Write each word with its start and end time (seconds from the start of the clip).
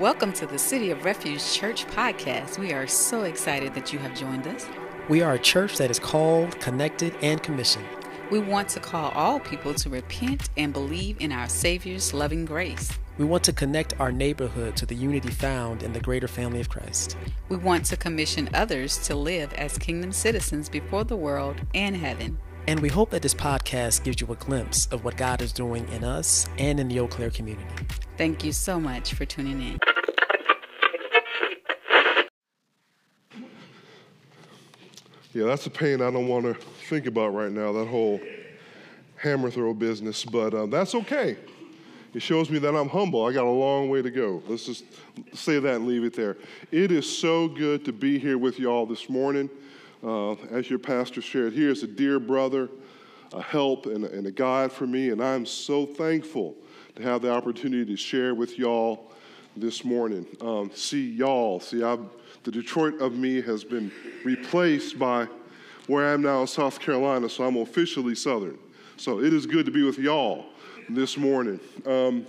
Welcome 0.00 0.32
to 0.34 0.46
the 0.46 0.60
City 0.60 0.92
of 0.92 1.04
Refuge 1.04 1.52
Church 1.52 1.84
podcast. 1.88 2.56
We 2.56 2.72
are 2.72 2.86
so 2.86 3.24
excited 3.24 3.74
that 3.74 3.92
you 3.92 3.98
have 3.98 4.14
joined 4.14 4.46
us. 4.46 4.64
We 5.08 5.22
are 5.22 5.32
a 5.32 5.40
church 5.40 5.76
that 5.78 5.90
is 5.90 5.98
called, 5.98 6.60
connected, 6.60 7.16
and 7.20 7.42
commissioned. 7.42 7.84
We 8.30 8.38
want 8.38 8.68
to 8.68 8.80
call 8.80 9.10
all 9.10 9.40
people 9.40 9.74
to 9.74 9.90
repent 9.90 10.50
and 10.56 10.72
believe 10.72 11.20
in 11.20 11.32
our 11.32 11.48
Savior's 11.48 12.14
loving 12.14 12.44
grace. 12.44 12.96
We 13.18 13.24
want 13.24 13.42
to 13.44 13.52
connect 13.52 13.98
our 13.98 14.12
neighborhood 14.12 14.76
to 14.76 14.86
the 14.86 14.94
unity 14.94 15.30
found 15.30 15.82
in 15.82 15.92
the 15.92 16.00
greater 16.00 16.28
family 16.28 16.60
of 16.60 16.68
Christ. 16.68 17.16
We 17.48 17.56
want 17.56 17.84
to 17.86 17.96
commission 17.96 18.48
others 18.54 18.98
to 18.98 19.16
live 19.16 19.52
as 19.54 19.78
kingdom 19.78 20.12
citizens 20.12 20.68
before 20.68 21.02
the 21.02 21.16
world 21.16 21.60
and 21.74 21.96
heaven. 21.96 22.38
And 22.68 22.80
we 22.80 22.90
hope 22.90 23.08
that 23.12 23.22
this 23.22 23.32
podcast 23.32 24.04
gives 24.04 24.20
you 24.20 24.26
a 24.30 24.36
glimpse 24.36 24.88
of 24.88 25.02
what 25.02 25.16
God 25.16 25.40
is 25.40 25.54
doing 25.54 25.88
in 25.88 26.04
us 26.04 26.46
and 26.58 26.78
in 26.78 26.88
the 26.88 27.00
Eau 27.00 27.08
Claire 27.08 27.30
community. 27.30 27.66
Thank 28.18 28.44
you 28.44 28.52
so 28.52 28.78
much 28.78 29.14
for 29.14 29.24
tuning 29.24 29.62
in. 29.62 29.78
Yeah, 35.32 35.46
that's 35.46 35.64
a 35.64 35.70
pain 35.70 36.02
I 36.02 36.10
don't 36.10 36.28
want 36.28 36.44
to 36.44 36.52
think 36.90 37.06
about 37.06 37.32
right 37.32 37.50
now, 37.50 37.72
that 37.72 37.86
whole 37.86 38.20
hammer 39.16 39.50
throw 39.50 39.72
business, 39.72 40.26
but 40.26 40.52
uh, 40.52 40.66
that's 40.66 40.94
okay. 40.94 41.38
It 42.12 42.20
shows 42.20 42.50
me 42.50 42.58
that 42.58 42.76
I'm 42.76 42.90
humble. 42.90 43.24
I 43.24 43.32
got 43.32 43.46
a 43.46 43.50
long 43.50 43.88
way 43.88 44.02
to 44.02 44.10
go. 44.10 44.42
Let's 44.46 44.66
just 44.66 44.84
say 45.32 45.58
that 45.58 45.76
and 45.76 45.86
leave 45.86 46.04
it 46.04 46.12
there. 46.12 46.36
It 46.70 46.92
is 46.92 47.10
so 47.10 47.48
good 47.48 47.86
to 47.86 47.94
be 47.94 48.18
here 48.18 48.36
with 48.36 48.58
you 48.58 48.70
all 48.70 48.84
this 48.84 49.08
morning. 49.08 49.48
Uh, 50.02 50.32
as 50.50 50.70
your 50.70 50.78
pastor 50.78 51.20
shared, 51.20 51.52
he 51.52 51.68
is 51.68 51.82
a 51.82 51.86
dear 51.86 52.20
brother, 52.20 52.68
a 53.32 53.42
help, 53.42 53.86
and 53.86 54.04
a, 54.04 54.12
and 54.12 54.26
a 54.26 54.30
guide 54.30 54.70
for 54.70 54.86
me, 54.86 55.10
and 55.10 55.22
I'm 55.22 55.44
so 55.44 55.86
thankful 55.86 56.54
to 56.94 57.02
have 57.02 57.22
the 57.22 57.32
opportunity 57.32 57.84
to 57.84 57.96
share 57.96 58.34
with 58.34 58.58
y'all 58.58 59.10
this 59.56 59.84
morning. 59.84 60.24
Um, 60.40 60.70
see, 60.72 61.10
y'all, 61.10 61.58
see, 61.58 61.82
I've, 61.82 62.00
the 62.44 62.50
Detroit 62.52 63.00
of 63.00 63.14
me 63.14 63.40
has 63.42 63.64
been 63.64 63.90
replaced 64.24 64.98
by 64.98 65.26
where 65.88 66.06
I 66.06 66.12
am 66.12 66.22
now 66.22 66.42
in 66.42 66.46
South 66.46 66.78
Carolina, 66.78 67.28
so 67.28 67.44
I'm 67.44 67.56
officially 67.56 68.14
Southern. 68.14 68.58
So 68.96 69.20
it 69.20 69.32
is 69.32 69.46
good 69.46 69.66
to 69.66 69.72
be 69.72 69.82
with 69.82 69.98
y'all 69.98 70.46
this 70.88 71.16
morning. 71.16 71.58
Um, 71.86 72.26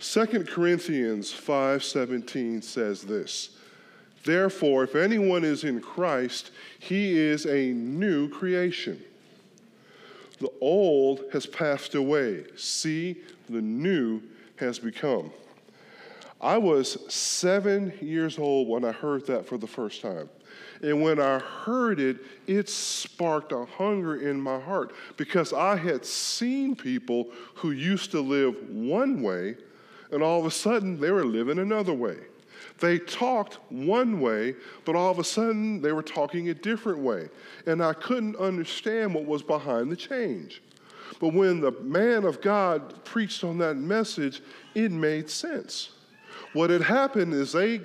2 0.00 0.44
Corinthians 0.44 1.32
5:17 1.32 2.62
says 2.62 3.02
this. 3.02 3.50
Therefore, 4.24 4.84
if 4.84 4.94
anyone 4.94 5.44
is 5.44 5.64
in 5.64 5.80
Christ, 5.80 6.50
he 6.78 7.18
is 7.18 7.46
a 7.46 7.72
new 7.72 8.28
creation. 8.28 9.02
The 10.40 10.50
old 10.60 11.24
has 11.32 11.46
passed 11.46 11.94
away. 11.94 12.44
See, 12.56 13.20
the 13.48 13.60
new 13.60 14.22
has 14.56 14.78
become. 14.78 15.30
I 16.40 16.56
was 16.56 17.12
seven 17.12 17.92
years 18.00 18.38
old 18.38 18.68
when 18.68 18.84
I 18.84 18.92
heard 18.92 19.26
that 19.26 19.46
for 19.46 19.58
the 19.58 19.66
first 19.66 20.00
time. 20.00 20.28
And 20.82 21.02
when 21.02 21.20
I 21.20 21.38
heard 21.38 22.00
it, 22.00 22.18
it 22.46 22.68
sparked 22.70 23.52
a 23.52 23.66
hunger 23.66 24.16
in 24.16 24.40
my 24.40 24.58
heart 24.58 24.94
because 25.18 25.52
I 25.52 25.76
had 25.76 26.06
seen 26.06 26.74
people 26.74 27.30
who 27.54 27.72
used 27.72 28.10
to 28.12 28.20
live 28.20 28.56
one 28.70 29.22
way, 29.22 29.56
and 30.10 30.22
all 30.22 30.40
of 30.40 30.46
a 30.46 30.50
sudden 30.50 30.98
they 30.98 31.10
were 31.10 31.26
living 31.26 31.58
another 31.58 31.92
way. 31.92 32.16
They 32.80 32.98
talked 32.98 33.58
one 33.70 34.20
way, 34.20 34.54
but 34.84 34.96
all 34.96 35.10
of 35.10 35.18
a 35.18 35.24
sudden 35.24 35.82
they 35.82 35.92
were 35.92 36.02
talking 36.02 36.48
a 36.48 36.54
different 36.54 36.98
way. 36.98 37.28
And 37.66 37.82
I 37.82 37.92
couldn't 37.92 38.36
understand 38.36 39.14
what 39.14 39.26
was 39.26 39.42
behind 39.42 39.92
the 39.92 39.96
change. 39.96 40.62
But 41.20 41.34
when 41.34 41.60
the 41.60 41.72
man 41.82 42.24
of 42.24 42.40
God 42.40 43.04
preached 43.04 43.44
on 43.44 43.58
that 43.58 43.76
message, 43.76 44.42
it 44.74 44.90
made 44.90 45.28
sense. 45.28 45.90
What 46.52 46.70
had 46.70 46.82
happened 46.82 47.34
is 47.34 47.52
they 47.52 47.80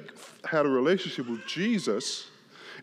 had 0.46 0.66
a 0.66 0.70
relationship 0.70 1.28
with 1.28 1.46
Jesus, 1.46 2.30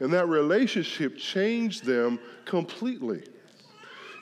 and 0.01 0.13
that 0.13 0.29
relationship 0.29 1.17
changed 1.17 1.85
them 1.85 2.19
completely. 2.45 3.23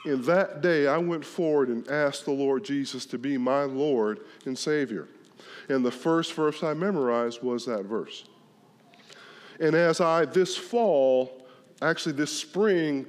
In 0.07 0.23
that 0.23 0.63
day, 0.63 0.87
I 0.87 0.97
went 0.97 1.25
forward 1.25 1.69
and 1.69 1.87
asked 1.89 2.25
the 2.25 2.31
Lord 2.31 2.65
Jesus 2.65 3.05
to 3.07 3.19
be 3.19 3.37
my 3.37 3.65
Lord 3.65 4.21
and 4.47 4.57
Savior. 4.57 5.09
And 5.71 5.85
the 5.85 5.91
first 5.91 6.35
verse 6.35 6.65
I 6.65 6.75
memorized 6.75 7.43
was 7.43 7.65
that 7.67 7.85
verse. 7.85 8.25
And 9.61 9.77
as 9.77 10.01
I 10.01 10.25
this 10.25 10.57
fall, 10.57 11.47
actually 11.81 12.15
this 12.15 12.37
spring, 12.37 13.07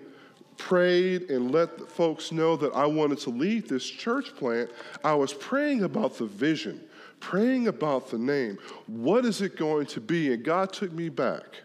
prayed 0.58 1.32
and 1.32 1.52
let 1.52 1.90
folks 1.92 2.32
know 2.32 2.56
that 2.56 2.72
I 2.76 2.86
wanted 2.86 3.18
to 3.20 3.32
lead 3.32 3.68
this 3.68 3.84
church 3.84 4.36
plant, 4.36 4.70
I 5.04 5.16
was 5.16 5.34
praying 5.34 5.84
about 5.84 6.20
the 6.20 6.26
vision, 6.26 6.80
praying 7.20 7.68
about 7.68 8.12
the 8.12 8.20
name. 8.20 8.60
What 8.86 9.26
is 9.26 9.42
it 9.42 9.58
going 9.58 9.88
to 9.88 10.00
be? 10.00 10.32
And 10.32 10.44
God 10.44 10.72
took 10.72 10.92
me 10.92 11.10
back 11.10 11.64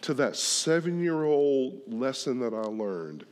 to 0.00 0.14
that 0.14 0.36
seven 0.36 1.02
year 1.02 1.24
old 1.24 1.82
lesson 1.86 2.38
that 2.40 2.54
I 2.54 2.62
learned. 2.62 3.26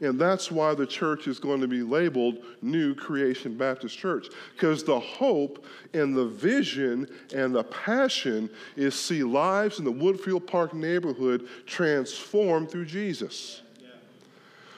And 0.00 0.18
that's 0.18 0.50
why 0.50 0.74
the 0.74 0.86
church 0.86 1.26
is 1.26 1.38
going 1.38 1.60
to 1.60 1.68
be 1.68 1.82
labeled 1.82 2.38
New 2.62 2.94
Creation 2.94 3.56
Baptist 3.56 3.98
Church, 3.98 4.28
because 4.54 4.82
the 4.82 4.98
hope 4.98 5.64
and 5.92 6.16
the 6.16 6.24
vision 6.24 7.06
and 7.34 7.54
the 7.54 7.64
passion 7.64 8.48
is 8.76 8.94
see 8.94 9.22
lives 9.22 9.78
in 9.78 9.84
the 9.84 9.92
Woodfield 9.92 10.46
Park 10.46 10.72
neighborhood 10.72 11.48
transformed 11.66 12.70
through 12.70 12.86
Jesus. 12.86 13.60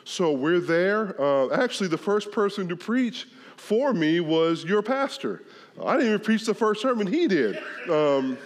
So 0.05 0.33
we're 0.33 0.59
there. 0.59 1.21
Uh, 1.21 1.51
actually, 1.51 1.89
the 1.89 1.99
first 1.99 2.33
person 2.33 2.69
to 2.69 2.77
preach 2.77 3.29
for 3.57 3.93
me 3.93 4.19
was 4.19 4.65
your 4.65 4.83
pastor. 4.83 5.45
I 5.81 5.93
didn't 5.93 6.09
even 6.09 6.21
preach 6.21 6.45
the 6.45 6.55
first 6.55 6.83
sermon, 6.83 7.07
he 7.07 7.29
did. 7.29 7.57
Um, 7.89 8.37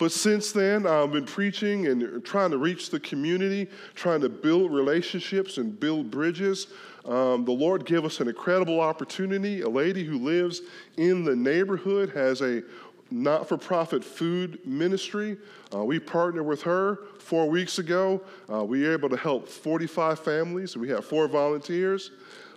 but 0.00 0.10
since 0.10 0.50
then, 0.50 0.86
I've 0.86 1.12
been 1.12 1.26
preaching 1.26 1.86
and 1.86 2.24
trying 2.24 2.52
to 2.52 2.56
reach 2.56 2.88
the 2.88 2.98
community, 2.98 3.68
trying 3.94 4.22
to 4.22 4.30
build 4.30 4.72
relationships 4.72 5.58
and 5.58 5.78
build 5.78 6.10
bridges. 6.10 6.68
Um, 7.04 7.44
the 7.44 7.52
Lord 7.52 7.84
gave 7.84 8.06
us 8.06 8.18
an 8.18 8.26
incredible 8.26 8.80
opportunity. 8.80 9.60
A 9.60 9.68
lady 9.68 10.02
who 10.02 10.18
lives 10.18 10.62
in 10.96 11.22
the 11.22 11.36
neighborhood 11.36 12.10
has 12.14 12.40
a 12.40 12.62
not 13.10 13.46
for 13.46 13.58
profit 13.58 14.02
food 14.02 14.58
ministry. 14.66 15.36
Uh, 15.74 15.84
we 15.84 16.00
partnered 16.00 16.46
with 16.46 16.62
her 16.62 17.00
four 17.18 17.50
weeks 17.50 17.78
ago. 17.78 18.22
Uh, 18.50 18.64
we 18.64 18.84
were 18.84 18.94
able 18.94 19.10
to 19.10 19.18
help 19.18 19.48
45 19.48 20.18
families. 20.18 20.78
We 20.78 20.88
have 20.88 21.04
four 21.04 21.28
volunteers. 21.28 22.10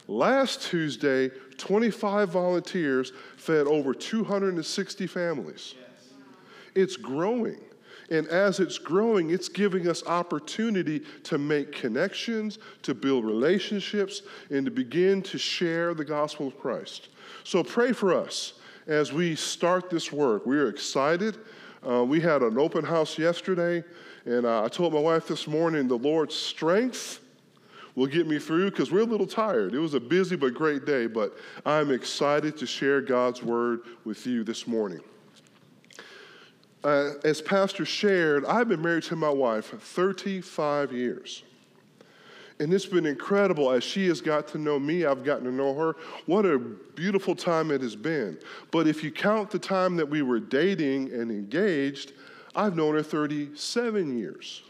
Last 0.07 0.61
Tuesday, 0.61 1.29
25 1.57 2.29
volunteers 2.29 3.11
fed 3.35 3.67
over 3.67 3.93
260 3.93 5.07
families. 5.07 5.75
It's 6.75 6.97
growing. 6.97 7.59
And 8.09 8.27
as 8.27 8.59
it's 8.59 8.77
growing, 8.77 9.29
it's 9.29 9.49
giving 9.49 9.87
us 9.87 10.05
opportunity 10.05 11.01
to 11.23 11.37
make 11.37 11.71
connections, 11.71 12.59
to 12.83 12.93
build 12.93 13.25
relationships, 13.25 14.21
and 14.49 14.65
to 14.65 14.71
begin 14.71 15.21
to 15.23 15.37
share 15.37 15.93
the 15.93 16.05
gospel 16.05 16.47
of 16.47 16.59
Christ. 16.59 17.09
So 17.43 17.63
pray 17.63 17.93
for 17.93 18.13
us 18.13 18.53
as 18.87 19.13
we 19.13 19.35
start 19.35 19.89
this 19.89 20.11
work. 20.11 20.45
We 20.45 20.57
are 20.57 20.67
excited. 20.67 21.37
Uh, 21.87 22.03
we 22.03 22.19
had 22.19 22.41
an 22.41 22.57
open 22.57 22.83
house 22.83 23.17
yesterday, 23.17 23.83
and 24.25 24.45
uh, 24.45 24.63
I 24.63 24.67
told 24.67 24.93
my 24.93 24.99
wife 24.99 25.27
this 25.27 25.47
morning 25.47 25.87
the 25.87 25.97
Lord's 25.97 26.35
strength 26.35 27.19
will 27.95 28.07
get 28.07 28.27
me 28.27 28.39
through 28.39 28.71
because 28.71 28.91
we're 28.91 29.01
a 29.01 29.05
little 29.05 29.27
tired. 29.27 29.73
It 29.73 29.79
was 29.79 29.93
a 29.93 29.99
busy 29.99 30.35
but 30.35 30.53
great 30.53 30.85
day, 30.85 31.07
but 31.07 31.37
I'm 31.65 31.91
excited 31.91 32.57
to 32.57 32.65
share 32.65 33.01
God's 33.01 33.43
word 33.43 33.81
with 34.03 34.25
you 34.25 34.43
this 34.43 34.67
morning 34.67 35.01
uh, 36.83 37.11
as 37.23 37.41
Pastor 37.41 37.85
shared, 37.85 38.45
I've 38.45 38.67
been 38.67 38.81
married 38.81 39.03
to 39.03 39.15
my 39.15 39.29
wife 39.29 39.73
35 39.79 40.91
years. 40.91 41.43
And 42.59 42.73
it's 42.73 42.85
been 42.85 43.05
incredible 43.05 43.71
as 43.71 43.83
she 43.83 44.07
has 44.07 44.21
got 44.21 44.47
to 44.49 44.57
know 44.57 44.79
me, 44.79 45.05
I've 45.05 45.23
gotten 45.23 45.45
to 45.45 45.51
know 45.51 45.73
her. 45.73 45.95
What 46.27 46.45
a 46.45 46.59
beautiful 46.59 47.35
time 47.35 47.71
it 47.71 47.81
has 47.81 47.95
been. 47.95 48.37
But 48.71 48.87
if 48.87 49.03
you 49.03 49.11
count 49.11 49.49
the 49.49 49.59
time 49.59 49.95
that 49.97 50.07
we 50.07 50.21
were 50.21 50.39
dating 50.39 51.11
and 51.11 51.31
engaged, 51.31 52.13
I've 52.55 52.75
known 52.75 52.93
her 52.93 53.03
37 53.03 54.17
years. 54.17 54.61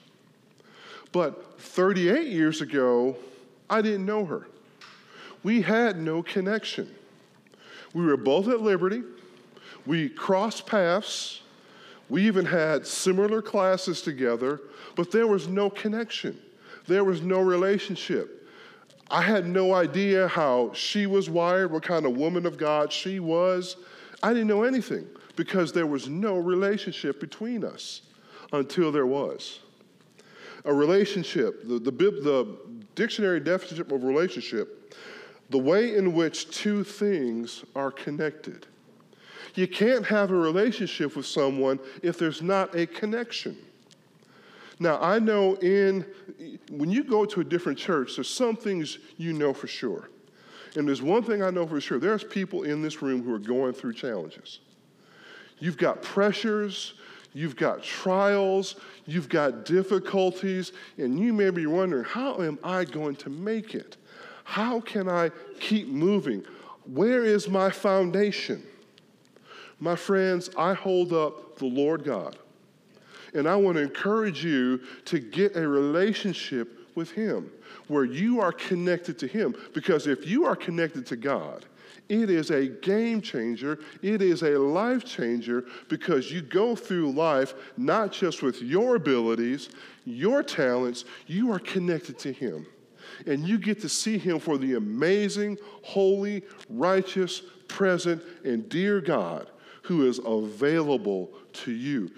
But 1.11 1.59
38 1.61 2.27
years 2.27 2.61
ago, 2.61 3.15
I 3.69 3.81
didn't 3.81 4.05
know 4.05 4.25
her. 4.25 4.47
We 5.43 5.61
had 5.61 5.99
no 5.99 6.23
connection. 6.23 6.89
We 7.93 8.05
were 8.05 8.17
both 8.17 8.47
at 8.47 8.61
Liberty. 8.61 9.03
We 9.85 10.09
crossed 10.09 10.65
paths. 10.65 11.42
We 12.09 12.25
even 12.27 12.45
had 12.45 12.85
similar 12.85 13.41
classes 13.41 14.01
together, 14.01 14.61
but 14.95 15.11
there 15.11 15.27
was 15.27 15.47
no 15.47 15.69
connection. 15.69 16.39
There 16.87 17.03
was 17.03 17.21
no 17.21 17.39
relationship. 17.39 18.47
I 19.09 19.21
had 19.21 19.47
no 19.47 19.73
idea 19.73 20.27
how 20.27 20.71
she 20.73 21.05
was 21.05 21.29
wired, 21.29 21.71
what 21.71 21.83
kind 21.83 22.05
of 22.05 22.17
woman 22.17 22.45
of 22.45 22.57
God 22.57 22.91
she 22.91 23.19
was. 23.19 23.77
I 24.21 24.33
didn't 24.33 24.47
know 24.47 24.63
anything 24.63 25.07
because 25.35 25.71
there 25.71 25.87
was 25.87 26.07
no 26.07 26.37
relationship 26.37 27.19
between 27.19 27.63
us 27.63 28.01
until 28.51 28.91
there 28.91 29.05
was. 29.05 29.59
A 30.65 30.73
relationship, 30.73 31.67
the, 31.67 31.79
the, 31.79 31.91
the 31.91 32.57
dictionary 32.95 33.39
definition 33.39 33.91
of 33.91 34.03
relationship, 34.03 34.95
the 35.49 35.57
way 35.57 35.95
in 35.95 36.13
which 36.13 36.49
two 36.49 36.83
things 36.83 37.63
are 37.75 37.91
connected. 37.91 38.65
You 39.55 39.67
can't 39.67 40.05
have 40.05 40.31
a 40.31 40.35
relationship 40.35 41.15
with 41.15 41.25
someone 41.25 41.79
if 42.01 42.17
there's 42.17 42.41
not 42.41 42.75
a 42.75 42.87
connection. 42.87 43.57
Now, 44.79 44.99
I 44.99 45.19
know 45.19 45.55
in 45.55 46.05
when 46.71 46.89
you 46.89 47.03
go 47.03 47.25
to 47.25 47.41
a 47.41 47.43
different 47.43 47.77
church, 47.77 48.15
there's 48.15 48.29
some 48.29 48.55
things 48.55 48.97
you 49.17 49.33
know 49.33 49.53
for 49.53 49.67
sure. 49.67 50.09
And 50.75 50.87
there's 50.87 51.01
one 51.01 51.23
thing 51.23 51.43
I 51.43 51.51
know 51.51 51.67
for 51.67 51.79
sure 51.79 51.99
there's 51.99 52.23
people 52.23 52.63
in 52.63 52.81
this 52.81 53.01
room 53.01 53.23
who 53.23 53.33
are 53.33 53.39
going 53.39 53.73
through 53.73 53.93
challenges. 53.93 54.59
You've 55.59 55.77
got 55.77 56.01
pressures, 56.01 56.95
you've 57.31 57.55
got 57.55 57.83
trials, 57.83 58.75
you've 59.05 59.29
got 59.29 59.65
difficulties, 59.65 60.73
and 60.97 61.19
you 61.19 61.31
may 61.31 61.51
be 61.51 61.67
wondering, 61.67 62.03
how 62.03 62.41
am 62.41 62.57
I 62.63 62.85
going 62.85 63.15
to 63.17 63.29
make 63.29 63.75
it? 63.75 63.97
How 64.43 64.79
can 64.79 65.07
I 65.07 65.29
keep 65.59 65.87
moving? 65.87 66.43
Where 66.85 67.23
is 67.23 67.47
my 67.47 67.69
foundation? 67.69 68.63
My 69.83 69.97
friends, 69.97 70.49
I 70.57 70.73
hold 70.73 71.11
up 71.11 71.57
the 71.57 71.65
Lord 71.65 72.05
God. 72.05 72.37
And 73.33 73.49
I 73.49 73.57
want 73.57 73.75
to 73.75 73.83
encourage 73.83 74.41
you 74.41 74.79
to 75.03 75.19
get 75.19 75.57
a 75.57 75.67
relationship 75.67 76.87
with 76.95 77.11
Him 77.11 77.51
where 77.89 78.05
you 78.05 78.39
are 78.39 78.53
connected 78.53 79.19
to 79.19 79.27
Him. 79.27 79.53
Because 79.73 80.07
if 80.07 80.25
you 80.25 80.45
are 80.45 80.55
connected 80.55 81.05
to 81.07 81.17
God, 81.17 81.65
it 82.07 82.29
is 82.29 82.49
a 82.49 82.67
game 82.67 83.19
changer. 83.19 83.79
It 84.01 84.21
is 84.21 84.43
a 84.43 84.57
life 84.57 85.03
changer 85.03 85.65
because 85.89 86.31
you 86.31 86.41
go 86.41 86.77
through 86.77 87.11
life 87.11 87.53
not 87.75 88.13
just 88.13 88.41
with 88.41 88.61
your 88.61 88.95
abilities, 88.95 89.67
your 90.05 90.43
talents, 90.43 91.03
you 91.27 91.51
are 91.51 91.59
connected 91.59 92.17
to 92.19 92.31
Him. 92.31 92.65
And 93.27 93.45
you 93.45 93.57
get 93.57 93.81
to 93.81 93.89
see 93.89 94.17
Him 94.17 94.39
for 94.39 94.57
the 94.57 94.75
amazing, 94.75 95.57
holy, 95.81 96.43
righteous, 96.69 97.41
present, 97.67 98.23
and 98.45 98.69
dear 98.69 99.01
God 99.01 99.49
who 99.83 100.07
is 100.07 100.19
available 100.25 101.31
to 101.53 101.71
you. 101.71 102.11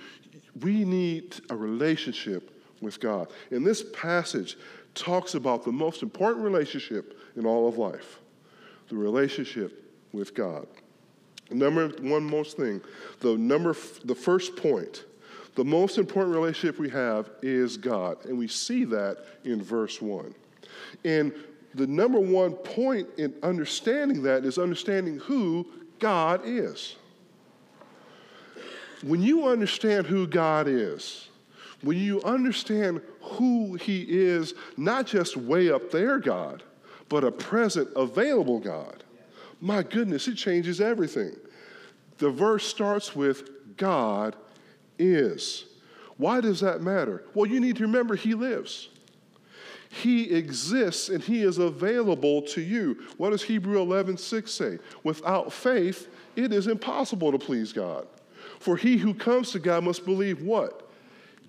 We 0.62 0.86
need 0.86 1.36
a 1.50 1.56
relationship 1.56 2.52
with 2.82 3.00
God. 3.00 3.28
And 3.52 3.66
this 3.66 3.84
passage 3.94 4.58
talks 4.94 5.36
about 5.36 5.64
the 5.66 5.72
most 5.72 6.02
important 6.02 6.44
relationship 6.44 7.20
in 7.36 7.46
all 7.46 7.68
of 7.68 7.78
life 7.78 8.20
the 8.88 8.96
relationship 8.96 9.84
with 10.14 10.36
God. 10.36 10.68
Number 11.50 11.88
one 11.88 12.24
most 12.24 12.56
thing, 12.56 12.82
the 13.20 13.36
number 13.36 13.76
the 14.04 14.14
first 14.14 14.56
point, 14.56 15.06
the 15.56 15.66
most 15.66 15.98
important 15.98 16.36
relationship 16.36 16.80
we 16.80 16.90
have 16.90 17.32
is 17.42 17.78
God, 17.78 18.24
and 18.26 18.38
we 18.38 18.48
see 18.48 18.84
that 18.86 19.26
in 19.44 19.62
verse 19.62 20.02
1. 20.02 20.36
And 21.04 21.34
the 21.74 21.88
number 21.88 22.20
one 22.20 22.54
point 22.54 23.08
in 23.18 23.34
understanding 23.44 24.22
that 24.24 24.46
is 24.46 24.58
understanding 24.58 25.18
who 25.18 25.68
God 26.00 26.42
is. 26.46 26.96
When 29.06 29.22
you 29.22 29.48
understand 29.48 30.08
who 30.08 30.26
God 30.26 30.68
is, 30.68 31.28
when 31.84 31.96
you 32.00 32.24
understand 32.24 33.02
who 33.22 33.76
He 33.76 34.04
is, 34.10 34.56
not 34.78 35.06
just 35.06 35.38
way 35.38 35.70
up 35.70 35.92
there, 35.92 36.18
God, 36.18 36.64
but 37.08 37.24
a 37.24 37.32
present, 37.32 37.88
available 37.96 38.60
God, 38.60 39.04
my 39.62 39.84
goodness, 39.84 40.28
it 40.28 40.38
changes 40.38 40.82
everything. 40.82 41.36
The 42.18 42.32
verse 42.32 42.66
starts 42.66 43.16
with 43.16 43.78
God 43.78 44.36
is. 44.98 45.66
Why 46.18 46.42
does 46.42 46.60
that 46.62 46.82
matter? 46.82 47.26
Well, 47.36 47.46
you 47.46 47.60
need 47.60 47.76
to 47.76 47.84
remember 47.84 48.16
He 48.16 48.34
lives. 48.34 48.90
He 49.90 50.32
exists 50.32 51.10
and 51.10 51.24
He 51.24 51.44
is 51.44 51.60
available 51.60 52.42
to 52.42 52.62
you. 52.62 53.04
What 53.18 53.30
does 53.30 53.44
Hebrew 53.44 53.80
11 53.82 54.18
6 54.18 54.52
say? 54.52 54.80
Without 55.04 55.54
faith, 55.54 56.10
it 56.36 56.52
is 56.52 56.66
impossible 56.66 57.32
to 57.32 57.38
please 57.38 57.72
God. 57.72 58.08
For 58.60 58.78
he 58.78 58.98
who 58.98 59.14
comes 59.14 59.52
to 59.52 59.60
God 59.60 59.84
must 59.84 60.06
believe 60.06 60.42
what? 60.42 60.90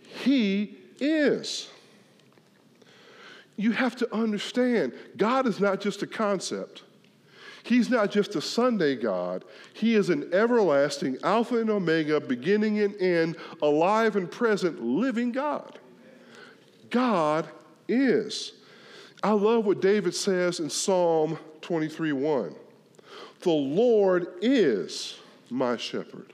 He 0.02 0.76
is. 1.00 1.68
You 3.56 3.72
have 3.72 3.96
to 3.96 4.14
understand, 4.14 4.92
God 5.16 5.46
is 5.46 5.60
not 5.60 5.80
just 5.80 6.02
a 6.02 6.06
concept. 6.06 6.82
He's 7.62 7.90
not 7.90 8.12
just 8.12 8.36
a 8.36 8.40
Sunday 8.40 8.94
God. 8.94 9.44
He 9.72 9.96
is 9.96 10.08
an 10.08 10.32
everlasting 10.32 11.18
Alpha 11.24 11.58
and 11.58 11.68
Omega, 11.68 12.20
beginning 12.20 12.78
and 12.78 12.94
end, 13.00 13.36
alive 13.60 14.14
and 14.14 14.30
present, 14.30 14.80
living 14.82 15.32
God. 15.32 15.78
God 16.90 17.48
is. 17.88 18.52
I 19.22 19.32
love 19.32 19.66
what 19.66 19.80
David 19.80 20.14
says 20.14 20.60
in 20.60 20.70
Psalm 20.70 21.38
23 21.62 22.12
1. 22.12 22.54
The 23.40 23.50
Lord 23.50 24.28
is 24.40 25.18
my 25.50 25.76
shepherd. 25.76 26.32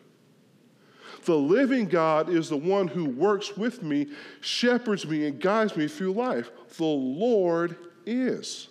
The 1.25 1.37
living 1.37 1.87
God 1.87 2.29
is 2.29 2.49
the 2.49 2.57
one 2.57 2.89
who 2.89 3.05
works 3.05 3.57
with 3.57 3.83
me, 3.83 4.09
shepherds 4.41 5.07
me, 5.07 5.27
and 5.27 5.41
guides 5.41 5.77
me 5.77 5.87
through 5.87 6.13
life. 6.13 6.51
The 6.77 6.85
Lord 6.85 7.77
is. 8.07 8.69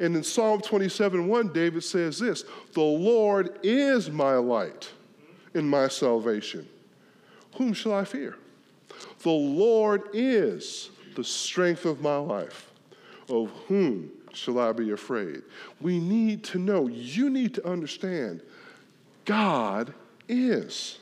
And 0.00 0.16
in 0.16 0.22
Psalm 0.22 0.60
27 0.60 1.28
1, 1.28 1.52
David 1.52 1.84
says 1.84 2.18
this 2.18 2.44
The 2.72 2.80
Lord 2.80 3.58
is 3.62 4.10
my 4.10 4.34
light 4.34 4.90
and 5.54 5.68
my 5.68 5.88
salvation. 5.88 6.68
Whom 7.56 7.72
shall 7.72 7.94
I 7.94 8.04
fear? 8.04 8.36
The 9.22 9.30
Lord 9.30 10.10
is 10.12 10.90
the 11.14 11.24
strength 11.24 11.84
of 11.84 12.00
my 12.00 12.16
life. 12.16 12.70
Of 13.28 13.50
whom 13.68 14.10
shall 14.32 14.58
I 14.58 14.72
be 14.72 14.90
afraid? 14.90 15.42
We 15.80 15.98
need 15.98 16.44
to 16.44 16.58
know, 16.58 16.88
you 16.88 17.30
need 17.30 17.54
to 17.54 17.66
understand, 17.66 18.42
God 19.24 19.94
is. 20.28 20.98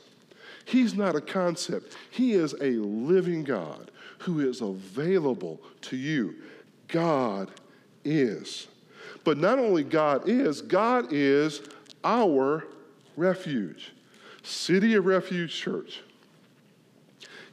He's 0.65 0.93
not 0.93 1.15
a 1.15 1.21
concept, 1.21 1.95
He 2.09 2.33
is 2.33 2.53
a 2.53 2.71
living 2.71 3.43
God 3.43 3.91
who 4.19 4.39
is 4.39 4.61
available 4.61 5.59
to 5.81 5.97
you. 5.97 6.35
God 6.87 7.51
is. 8.05 8.67
But 9.23 9.37
not 9.37 9.59
only 9.59 9.83
God 9.83 10.27
is, 10.27 10.61
God 10.61 11.07
is 11.11 11.61
our 12.03 12.65
refuge. 13.15 13.91
City 14.43 14.95
of 14.95 15.05
Refuge 15.05 15.53
Church. 15.53 16.01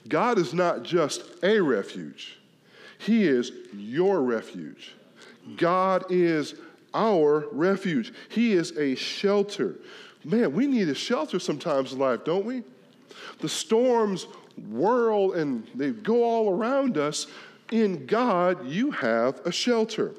God 0.08 0.38
is 0.38 0.52
not 0.52 0.82
just 0.82 1.22
a 1.42 1.60
refuge, 1.60 2.38
He 2.98 3.24
is 3.24 3.52
your 3.74 4.22
refuge. 4.22 4.94
God 5.56 6.04
is 6.10 6.54
our 6.92 7.46
refuge. 7.52 8.12
He 8.28 8.52
is 8.52 8.76
a 8.76 8.94
shelter. 8.94 9.76
Man, 10.24 10.52
we 10.52 10.66
need 10.66 10.88
a 10.88 10.94
shelter 10.94 11.38
sometimes 11.38 11.92
in 11.92 11.98
life, 11.98 12.24
don't 12.24 12.44
we? 12.44 12.62
The 13.38 13.48
storms 13.48 14.26
whirl 14.68 15.32
and 15.32 15.66
they 15.75 15.90
go 15.90 16.25
all 16.25 16.50
around 16.50 16.99
us. 16.99 17.26
In 17.72 18.06
God, 18.06 18.66
you 18.66 18.90
have 18.90 19.40
a 19.46 19.52
shelter. 19.52 20.14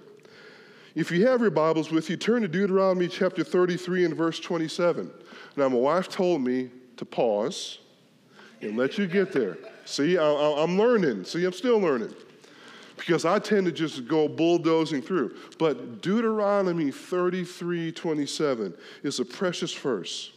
If 0.96 1.12
you 1.12 1.28
have 1.28 1.42
your 1.42 1.52
Bibles 1.52 1.92
with 1.92 2.10
you, 2.10 2.18
turn 2.18 2.42
to 2.42 2.48
Deuteronomy 2.48 3.08
chapter 3.08 3.44
33 3.44 4.06
and 4.06 4.16
verse 4.16 4.40
27. 4.40 5.10
Now, 5.56 5.70
my 5.70 5.78
wife 5.78 6.10
told 6.10 6.42
me 6.42 6.70
to 6.98 7.06
pause 7.06 7.80
and 8.62 8.78
let 8.78 8.98
you 8.98 9.08
get 9.08 9.32
there. 9.32 9.58
See, 9.86 10.18
I'm 10.18 10.78
learning. 10.78 11.26
See, 11.26 11.46
I'm 11.46 11.54
still 11.54 11.80
learning. 11.80 12.14
Because 12.98 13.26
I 13.26 13.40
tend 13.40 13.66
to 13.66 13.72
just 13.72 14.08
go 14.08 14.28
bulldozing 14.28 15.02
through. 15.02 15.36
But 15.58 16.02
Deuteronomy 16.02 16.92
33 16.92 17.92
27 17.92 18.74
is 19.04 19.20
a 19.20 19.26
precious 19.26 19.74
verse. 19.74 20.32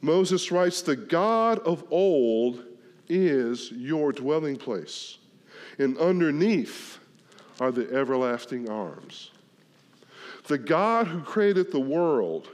Moses 0.00 0.50
writes, 0.52 0.82
The 0.82 0.96
God 0.96 1.58
of 1.60 1.84
old 1.90 2.64
is 3.08 3.70
your 3.72 4.12
dwelling 4.12 4.56
place, 4.56 5.18
and 5.78 5.96
underneath 5.98 6.98
are 7.60 7.72
the 7.72 7.90
everlasting 7.92 8.68
arms. 8.68 9.30
The 10.46 10.58
God 10.58 11.06
who 11.08 11.20
created 11.20 11.72
the 11.72 11.80
world, 11.80 12.48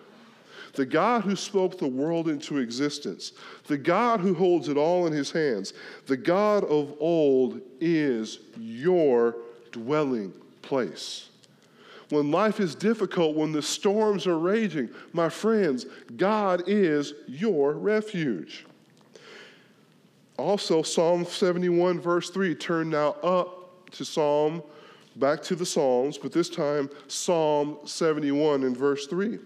the 0.74 0.86
God 0.86 1.24
who 1.24 1.36
spoke 1.36 1.78
the 1.78 1.86
world 1.86 2.28
into 2.28 2.58
existence, 2.58 3.32
the 3.66 3.76
God 3.76 4.20
who 4.20 4.34
holds 4.34 4.68
it 4.68 4.76
all 4.76 5.06
in 5.06 5.12
his 5.12 5.30
hands, 5.30 5.74
the 6.06 6.16
God 6.16 6.64
of 6.64 6.94
old 7.00 7.60
is 7.80 8.38
your 8.56 9.36
dwelling 9.72 10.32
place 10.62 11.28
when 12.12 12.30
life 12.30 12.60
is 12.60 12.74
difficult, 12.74 13.34
when 13.34 13.52
the 13.52 13.62
storms 13.62 14.26
are 14.26 14.38
raging, 14.38 14.90
my 15.14 15.30
friends, 15.30 15.86
God 16.18 16.64
is 16.66 17.14
your 17.26 17.72
refuge. 17.72 18.66
Also, 20.36 20.82
Psalm 20.82 21.24
71, 21.24 21.98
verse 21.98 22.28
3, 22.28 22.54
turn 22.54 22.90
now 22.90 23.12
up 23.22 23.90
to 23.92 24.04
Psalm, 24.04 24.62
back 25.16 25.42
to 25.44 25.56
the 25.56 25.64
Psalms, 25.64 26.18
but 26.18 26.32
this 26.32 26.50
time 26.50 26.90
Psalm 27.08 27.78
71 27.86 28.62
in 28.62 28.74
verse 28.74 29.06
3. 29.06 29.38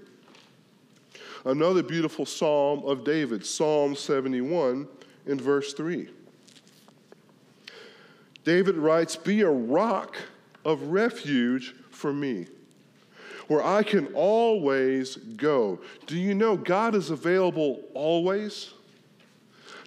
Another 1.45 1.85
beautiful 1.85 2.27
psalm 2.27 2.85
of 2.85 3.05
David, 3.05 3.47
Psalm 3.47 3.95
71 3.95 4.89
in 5.27 5.39
verse 5.39 5.73
3. 5.73 6.09
David 8.43 8.75
writes, 8.75 9.15
Be 9.15 9.43
a 9.43 9.51
rock 9.51 10.17
of 10.65 10.83
refuge 10.89 11.73
for 11.93 12.13
me 12.13 12.49
where 13.49 13.65
I 13.65 13.83
can 13.83 14.07
always 14.15 15.17
go. 15.17 15.81
Do 16.07 16.19
you 16.19 16.35
know 16.35 16.57
God 16.57 16.95
is 16.95 17.11
available 17.11 17.81
always? 17.95 18.73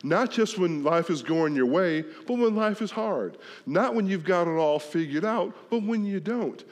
Not 0.03 0.31
just 0.31 0.57
when 0.57 0.83
life 0.83 1.09
is 1.09 1.21
going 1.21 1.55
your 1.55 1.65
way, 1.65 2.03
but 2.25 2.37
when 2.37 2.55
life 2.55 2.81
is 2.81 2.91
hard. 2.91 3.37
Not 3.65 3.95
when 3.95 4.07
you've 4.07 4.23
got 4.23 4.47
it 4.47 4.51
all 4.57 4.79
figured 4.79 5.25
out, 5.25 5.53
but 5.69 5.83
when 5.83 6.05
you 6.05 6.19
don't. 6.19 6.63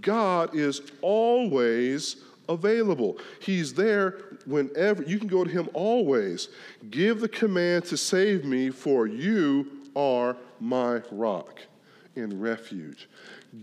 God 0.00 0.54
is 0.54 0.82
always 1.02 2.16
available. 2.48 3.18
He's 3.40 3.74
there 3.74 4.18
whenever. 4.46 5.02
You 5.02 5.18
can 5.18 5.26
go 5.26 5.42
to 5.42 5.50
Him 5.50 5.68
always. 5.74 6.48
Give 6.90 7.20
the 7.20 7.28
command 7.28 7.86
to 7.86 7.96
save 7.96 8.44
me, 8.44 8.70
for 8.70 9.08
you 9.08 9.66
are 9.96 10.36
my 10.60 11.02
rock 11.10 11.60
and 12.14 12.40
refuge. 12.40 13.08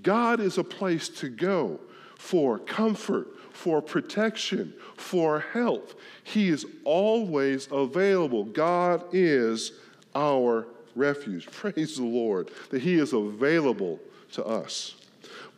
God 0.02 0.40
is 0.42 0.58
a 0.58 0.64
place 0.64 1.08
to 1.10 1.30
go 1.30 1.80
for 2.24 2.58
comfort, 2.58 3.28
for 3.52 3.82
protection, 3.82 4.74
for 4.96 5.42
help. 5.52 6.00
He 6.24 6.48
is 6.48 6.66
always 6.86 7.68
available. 7.70 8.46
God 8.46 9.04
is 9.12 9.74
our 10.16 10.66
refuge. 10.96 11.48
Praise 11.52 11.98
the 11.98 12.06
Lord 12.06 12.50
that 12.70 12.82
He 12.82 12.96
is 12.96 13.12
available 13.12 14.00
to 14.32 14.46
us. 14.46 14.96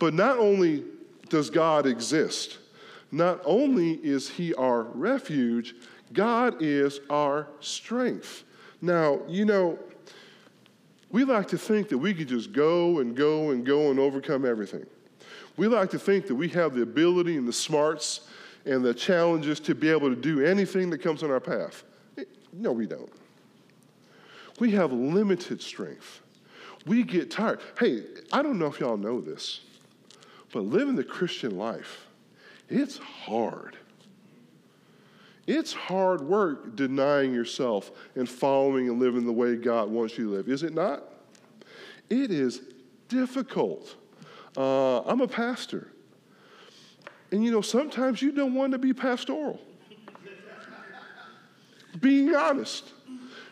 But 0.00 0.12
not 0.12 0.38
only 0.38 0.82
does 1.28 1.50
God 1.50 1.86
exist, 1.86 2.58
not 3.12 3.40
only 3.44 3.92
is 4.04 4.28
He 4.28 4.52
our 4.54 4.82
refuge, 4.82 5.76
God 6.12 6.56
is 6.60 6.98
our 7.08 7.46
strength. 7.60 8.42
Now, 8.82 9.20
you 9.28 9.44
know, 9.44 9.78
we 11.12 11.22
like 11.22 11.46
to 11.48 11.58
think 11.58 11.90
that 11.90 11.98
we 11.98 12.12
could 12.12 12.26
just 12.26 12.52
go 12.52 12.98
and 12.98 13.14
go 13.14 13.50
and 13.50 13.64
go 13.64 13.92
and 13.92 14.00
overcome 14.00 14.44
everything. 14.44 14.84
We 15.56 15.66
like 15.68 15.90
to 15.90 15.98
think 15.98 16.26
that 16.26 16.34
we 16.34 16.48
have 16.48 16.74
the 16.74 16.82
ability 16.82 17.36
and 17.36 17.48
the 17.48 17.52
smarts 17.52 18.28
and 18.64 18.84
the 18.84 18.92
challenges 18.92 19.60
to 19.60 19.74
be 19.74 19.90
able 19.90 20.10
to 20.10 20.16
do 20.16 20.44
anything 20.44 20.90
that 20.90 20.98
comes 20.98 21.22
on 21.22 21.30
our 21.30 21.40
path. 21.40 21.84
No, 22.52 22.72
we 22.72 22.86
don't. 22.86 23.10
We 24.58 24.70
have 24.72 24.92
limited 24.92 25.62
strength. 25.62 26.22
We 26.86 27.02
get 27.02 27.30
tired. 27.30 27.60
Hey, 27.78 28.02
I 28.32 28.42
don't 28.42 28.58
know 28.58 28.66
if 28.66 28.80
y'all 28.80 28.96
know 28.96 29.20
this, 29.20 29.60
but 30.52 30.60
living 30.60 30.96
the 30.96 31.04
Christian 31.04 31.56
life, 31.56 32.06
it's 32.68 32.98
hard. 32.98 33.76
It's 35.46 35.72
hard 35.72 36.22
work 36.22 36.74
denying 36.74 37.32
yourself 37.32 37.92
and 38.14 38.28
following 38.28 38.88
and 38.88 38.98
living 38.98 39.24
the 39.26 39.32
way 39.32 39.56
God 39.56 39.90
wants 39.90 40.18
you 40.18 40.26
to 40.26 40.30
live, 40.32 40.48
is 40.48 40.62
it 40.62 40.74
not? 40.74 41.04
It 42.10 42.30
is 42.30 42.62
difficult. 43.08 43.94
Uh, 44.56 45.02
I'm 45.02 45.20
a 45.20 45.28
pastor. 45.28 45.88
And 47.30 47.44
you 47.44 47.50
know, 47.50 47.60
sometimes 47.60 48.22
you 48.22 48.32
don't 48.32 48.54
want 48.54 48.72
to 48.72 48.78
be 48.78 48.92
pastoral. 48.92 49.60
Being 52.00 52.34
honest. 52.34 52.92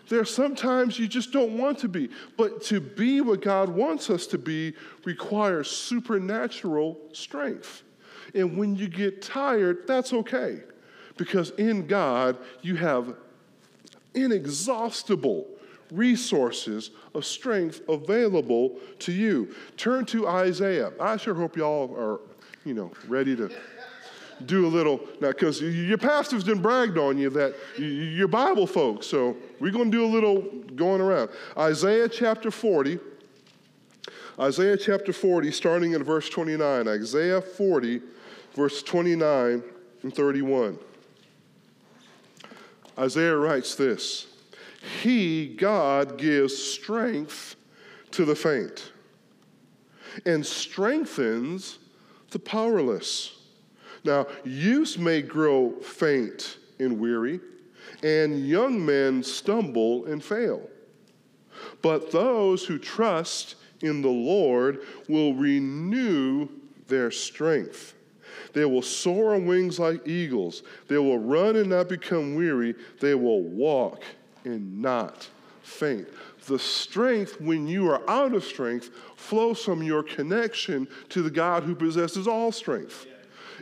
There 0.09 0.21
are 0.21 0.25
sometimes 0.25 0.99
you 0.99 1.09
just 1.09 1.33
don't 1.33 1.57
want 1.57 1.79
to 1.79 1.89
be. 1.89 2.11
But 2.37 2.63
to 2.65 2.81
be 2.81 3.21
what 3.23 3.41
God 3.41 3.71
wants 3.71 4.11
us 4.11 4.27
to 4.29 4.39
be 4.39 4.75
requires 5.05 5.71
supernatural 5.71 6.99
strength. 7.13 7.83
And 8.35 8.57
when 8.59 8.77
you 8.77 8.89
get 8.89 9.23
tired, 9.23 9.87
that's 9.87 10.13
okay. 10.13 10.61
Because 11.17 11.51
in 11.53 11.87
God, 11.87 12.37
you 12.61 12.77
have 12.77 13.15
inexhaustible 14.15 15.47
resources 15.95 16.91
of 17.15 17.25
strength 17.25 17.81
available 17.89 18.77
to 19.01 19.13
you. 19.13 19.55
Turn 19.77 20.05
to 20.07 20.27
Isaiah. 20.27 20.93
I 21.01 21.17
sure 21.17 21.35
hope 21.35 21.57
y'all 21.57 21.95
are, 21.97 22.21
you 22.65 22.75
know, 22.75 22.93
ready 23.09 23.37
to 23.37 23.51
do 24.47 24.67
a 24.67 24.69
little 24.69 25.01
now 25.21 25.29
because 25.29 25.61
your 25.61 25.99
pastors 25.99 26.45
didn't 26.45 26.63
bragged 26.63 26.99
on 26.99 27.17
you 27.17 27.31
that 27.31 27.55
you're 27.79 28.29
Bible 28.29 28.67
folks. 28.67 29.07
So 29.07 29.37
we're 29.61 29.73
going 29.73 29.91
to 29.91 29.97
do 29.97 30.05
a 30.05 30.13
little 30.13 30.43
going 30.75 31.01
around. 31.01 31.31
Isaiah 31.57 32.09
chapter 32.09 32.51
40. 32.51 32.99
Isaiah 34.39 34.77
chapter 34.77 35.13
40, 35.13 35.53
starting 35.53 35.93
in 35.93 36.03
verse 36.03 36.29
29. 36.29 36.89
Isaiah 36.89 37.41
40, 37.41 38.01
verse 38.55 38.83
29 38.83 39.63
and 40.03 40.15
31. 40.15 40.79
Isaiah 42.99 43.37
writes 43.37 43.77
this 43.77 44.27
He, 45.03 45.49
God, 45.49 46.19
gives 46.19 46.57
strength 46.57 47.57
to 48.12 48.25
the 48.25 48.37
faint 48.37 48.93
and 50.25 50.45
strengthens 50.45 51.79
the 52.31 52.38
powerless. 52.38 53.37
Now, 54.05 54.26
youths 54.45 54.99
may 54.99 55.23
grow 55.23 55.73
faint 55.81 56.59
and 56.79 57.00
weary, 57.00 57.41
and 58.03 58.47
young 58.47 58.85
men 58.85 59.23
stumble 59.23 60.07
and 60.07 60.23
fail. 60.23 60.69
But 61.81 62.11
those 62.11 62.64
who 62.64 62.79
trust 62.79 63.57
in 63.81 64.03
the 64.03 64.09
Lord 64.09 64.81
will 65.09 65.35
renew 65.35 66.49
their 66.88 67.11
strength. 67.11 67.95
They 68.53 68.64
will 68.64 68.83
soar 68.83 69.35
on 69.35 69.47
wings 69.47 69.79
like 69.79 70.07
eagles. 70.07 70.62
They 70.88 70.99
will 70.99 71.19
run 71.19 71.57
and 71.57 71.71
not 71.71 71.88
become 71.88 72.35
weary. 72.35 72.75
They 73.00 73.14
will 73.14 73.43
walk 73.43 74.03
and 74.45 74.81
not 74.81 75.29
faint. 75.63 76.09
The 76.47 76.59
strength, 76.59 77.41
when 77.41 77.67
you 77.67 77.91
are 77.91 78.09
out 78.09 78.35
of 78.35 78.45
strength, 78.45 78.91
flows 79.17 79.63
from 79.63 79.83
your 79.83 80.03
connection 80.03 80.87
to 81.11 81.23
the 81.23 81.31
God 81.31 81.63
who 81.63 81.75
possesses 81.75 82.29
all 82.29 82.53
strength. 82.53 83.07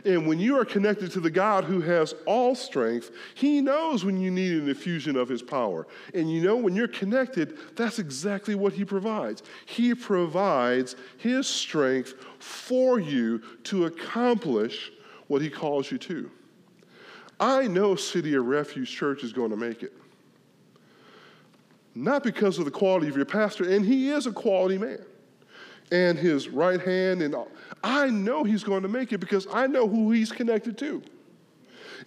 And 0.05 0.27
when 0.27 0.37
you 0.39 0.57
are 0.57 0.65
connected 0.65 1.11
to 1.11 1.21
the 1.21 1.29
God 1.29 1.63
who 1.63 1.79
has 1.79 2.13
all 2.25 2.55
strength, 2.55 3.11
He 3.35 3.61
knows 3.61 4.03
when 4.03 4.19
you 4.19 4.31
need 4.31 4.61
an 4.61 4.67
infusion 4.67 5.15
of 5.15 5.29
His 5.29 5.41
power. 5.41 5.87
And 6.13 6.29
you 6.29 6.41
know, 6.41 6.57
when 6.57 6.75
you're 6.75 6.89
connected, 6.89 7.57
that's 7.75 7.99
exactly 7.99 8.53
what 8.55 8.73
He 8.73 8.83
provides. 8.83 9.43
He 9.65 9.95
provides 9.95 10.97
His 11.17 11.47
strength 11.47 12.15
for 12.39 12.99
you 12.99 13.41
to 13.65 13.85
accomplish 13.85 14.91
what 15.27 15.41
He 15.41 15.49
calls 15.49 15.89
you 15.89 15.97
to. 15.99 16.29
I 17.39 17.67
know 17.67 17.95
City 17.95 18.35
of 18.35 18.45
Refuge 18.45 18.91
Church 18.91 19.23
is 19.23 19.31
going 19.31 19.51
to 19.51 19.57
make 19.57 19.83
it. 19.83 19.93
Not 21.95 22.23
because 22.23 22.57
of 22.59 22.65
the 22.65 22.71
quality 22.71 23.07
of 23.07 23.15
your 23.15 23.25
pastor, 23.25 23.69
and 23.69 23.85
he 23.85 24.09
is 24.09 24.25
a 24.25 24.31
quality 24.31 24.77
man 24.77 25.05
and 25.91 26.17
his 26.17 26.49
right 26.49 26.81
hand 26.81 27.21
and 27.21 27.35
all. 27.35 27.49
I 27.83 28.09
know 28.09 28.43
he's 28.43 28.63
going 28.63 28.81
to 28.81 28.87
make 28.87 29.13
it 29.13 29.19
because 29.19 29.47
I 29.53 29.67
know 29.67 29.87
who 29.87 30.11
he's 30.11 30.31
connected 30.31 30.77
to. 30.79 31.03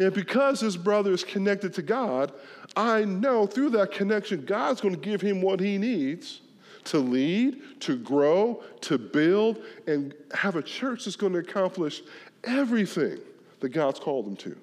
And 0.00 0.12
because 0.12 0.60
his 0.60 0.76
brother 0.76 1.12
is 1.12 1.22
connected 1.22 1.72
to 1.74 1.82
God, 1.82 2.32
I 2.76 3.04
know 3.04 3.46
through 3.46 3.70
that 3.70 3.92
connection, 3.92 4.44
God's 4.44 4.80
going 4.80 4.94
to 4.94 5.00
give 5.00 5.20
him 5.20 5.40
what 5.40 5.60
he 5.60 5.78
needs 5.78 6.40
to 6.84 6.98
lead, 6.98 7.80
to 7.80 7.96
grow, 7.96 8.62
to 8.82 8.98
build, 8.98 9.62
and 9.86 10.14
have 10.34 10.56
a 10.56 10.62
church 10.62 11.04
that's 11.04 11.16
going 11.16 11.32
to 11.32 11.38
accomplish 11.38 12.02
everything 12.44 13.18
that 13.60 13.70
God's 13.70 13.98
called 13.98 14.26
him 14.26 14.36
to. 14.36 14.56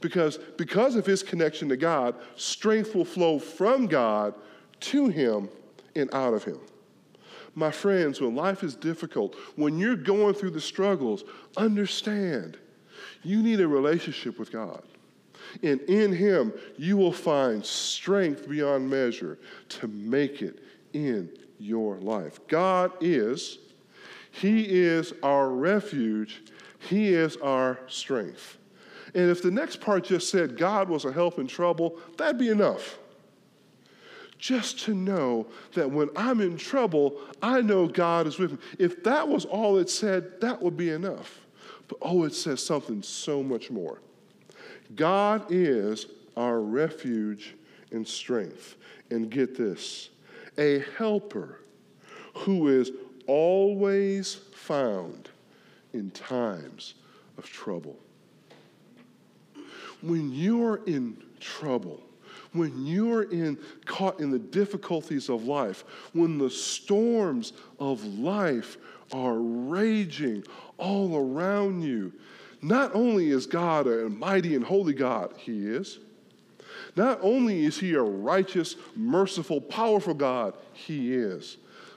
Because, 0.00 0.38
because 0.56 0.96
of 0.96 1.04
his 1.04 1.22
connection 1.22 1.68
to 1.68 1.76
God, 1.76 2.14
strength 2.36 2.94
will 2.94 3.04
flow 3.04 3.38
from 3.38 3.86
God 3.86 4.34
to 4.80 5.08
him 5.08 5.48
and 5.94 6.12
out 6.14 6.34
of 6.34 6.44
him. 6.44 6.60
My 7.54 7.70
friends, 7.70 8.20
when 8.20 8.36
life 8.36 8.62
is 8.62 8.76
difficult, 8.76 9.34
when 9.56 9.78
you're 9.78 9.96
going 9.96 10.34
through 10.34 10.50
the 10.50 10.60
struggles, 10.60 11.24
understand 11.56 12.56
you 13.22 13.42
need 13.42 13.60
a 13.60 13.66
relationship 13.66 14.38
with 14.38 14.52
God. 14.52 14.82
And 15.62 15.80
in 15.82 16.12
Him, 16.12 16.52
you 16.76 16.96
will 16.96 17.12
find 17.12 17.64
strength 17.64 18.48
beyond 18.48 18.88
measure 18.88 19.38
to 19.70 19.88
make 19.88 20.42
it 20.42 20.62
in 20.92 21.30
your 21.58 21.96
life. 21.96 22.38
God 22.48 22.92
is, 23.00 23.58
He 24.30 24.62
is 24.62 25.12
our 25.22 25.50
refuge, 25.50 26.42
He 26.78 27.08
is 27.08 27.36
our 27.38 27.78
strength. 27.88 28.58
And 29.14 29.30
if 29.30 29.42
the 29.42 29.50
next 29.50 29.80
part 29.80 30.04
just 30.04 30.30
said 30.30 30.56
God 30.56 30.88
was 30.88 31.04
a 31.04 31.12
help 31.12 31.38
in 31.38 31.46
trouble, 31.46 31.98
that'd 32.18 32.38
be 32.38 32.50
enough 32.50 32.98
just 34.38 34.80
to 34.80 34.94
know 34.94 35.46
that 35.74 35.90
when 35.90 36.08
I'm 36.16 36.40
in 36.40 36.56
trouble, 36.56 37.20
I 37.42 37.60
know 37.60 37.86
God 37.86 38.26
is 38.26 38.38
with 38.38 38.52
me. 38.52 38.58
If 38.78 39.02
that 39.04 39.26
was 39.28 39.44
all 39.44 39.78
it 39.78 39.90
said, 39.90 40.40
that 40.40 40.62
would 40.62 40.76
be 40.76 40.90
enough. 40.90 41.40
But 41.88 41.98
oh, 42.02 42.24
it 42.24 42.34
says 42.34 42.62
something 42.62 43.02
so 43.02 43.42
much 43.42 43.70
more. 43.70 43.98
God 44.94 45.46
is 45.50 46.06
our 46.36 46.60
refuge 46.60 47.56
and 47.90 48.06
strength. 48.06 48.76
And 49.10 49.30
get 49.30 49.56
this 49.56 50.10
a 50.58 50.84
helper 50.96 51.60
who 52.34 52.68
is 52.68 52.92
always 53.26 54.34
found 54.34 55.30
in 55.92 56.10
times 56.10 56.94
of 57.38 57.48
trouble. 57.48 57.96
When 60.02 60.32
you're 60.32 60.84
in 60.84 61.16
trouble, 61.40 62.02
when 62.52 62.86
you're 62.86 63.24
in, 63.24 63.58
caught 63.84 64.20
in 64.20 64.30
the 64.30 64.38
difficulties 64.38 65.28
of 65.28 65.44
life, 65.44 65.84
when 66.12 66.38
the 66.38 66.50
storms 66.50 67.52
of 67.78 68.04
life 68.04 68.76
are 69.12 69.38
raging 69.38 70.44
all 70.78 71.16
around 71.16 71.82
you, 71.82 72.12
Not 72.60 72.94
only 72.94 73.30
is 73.30 73.46
God 73.46 73.86
a 73.86 74.08
mighty 74.08 74.54
and 74.56 74.64
holy 74.64 74.92
God, 74.92 75.32
He 75.36 75.68
is. 75.68 75.98
Not 76.96 77.18
only 77.22 77.64
is 77.64 77.78
He 77.78 77.94
a 77.94 78.02
righteous, 78.02 78.76
merciful, 78.96 79.60
powerful 79.60 80.14
God, 80.14 80.54
He 80.72 81.14
is. 81.14 81.56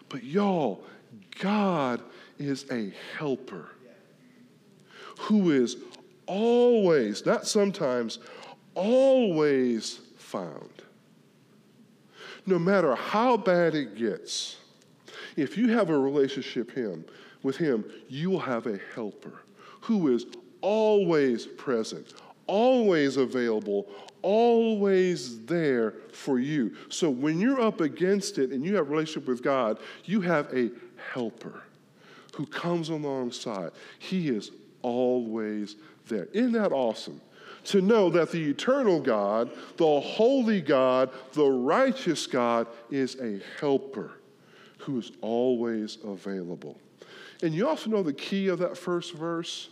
But 0.09 0.23
y'all, 0.23 0.83
God 1.39 2.01
is 2.37 2.65
a 2.71 2.93
helper 3.17 3.69
who 5.19 5.51
is 5.51 5.77
always, 6.27 7.25
not 7.25 7.47
sometimes, 7.47 8.19
always 8.75 9.99
found. 10.31 10.81
No 12.45 12.57
matter 12.57 12.95
how 12.95 13.37
bad 13.37 13.75
it 13.75 13.95
gets, 13.95 14.57
if 15.35 15.57
you 15.57 15.69
have 15.69 15.89
a 15.89 15.97
relationship 15.97 16.71
him, 16.71 17.05
with 17.43 17.57
him, 17.57 17.85
you 18.07 18.29
will 18.29 18.39
have 18.39 18.67
a 18.67 18.79
helper 18.93 19.41
who 19.81 20.13
is 20.13 20.25
always 20.61 21.45
present, 21.45 22.13
always 22.47 23.17
available, 23.17 23.87
always 24.21 25.43
there 25.45 25.95
for 26.11 26.39
you. 26.39 26.75
So 26.89 27.09
when 27.09 27.39
you're 27.39 27.61
up 27.61 27.81
against 27.81 28.37
it 28.37 28.51
and 28.51 28.63
you 28.63 28.75
have 28.75 28.87
a 28.87 28.89
relationship 28.89 29.27
with 29.27 29.41
God, 29.41 29.79
you 30.05 30.21
have 30.21 30.53
a 30.53 30.69
helper 31.13 31.63
who 32.35 32.45
comes 32.45 32.89
alongside. 32.89 33.71
He 33.99 34.29
is 34.29 34.51
always 34.81 35.75
there. 36.07 36.25
Isn't 36.33 36.53
that 36.53 36.71
awesome? 36.71 37.21
To 37.65 37.81
know 37.81 38.09
that 38.09 38.31
the 38.31 38.49
eternal 38.49 38.99
God, 38.99 39.51
the 39.77 39.99
holy 39.99 40.61
God, 40.61 41.11
the 41.33 41.47
righteous 41.47 42.25
God 42.25 42.67
is 42.89 43.19
a 43.19 43.39
helper 43.59 44.13
who 44.79 44.97
is 44.97 45.11
always 45.21 45.99
available. 46.03 46.79
And 47.43 47.53
you 47.53 47.67
also 47.67 47.89
know 47.89 48.03
the 48.03 48.13
key 48.13 48.47
of 48.47 48.59
that 48.59 48.77
first 48.77 49.13
verse? 49.13 49.69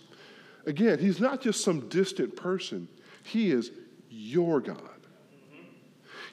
Again, 0.65 0.99
he's 0.99 1.19
not 1.19 1.41
just 1.41 1.63
some 1.63 1.89
distant 1.89 2.35
person, 2.35 2.87
he 3.23 3.51
is 3.51 3.71
your 4.09 4.59
God. 4.59 4.77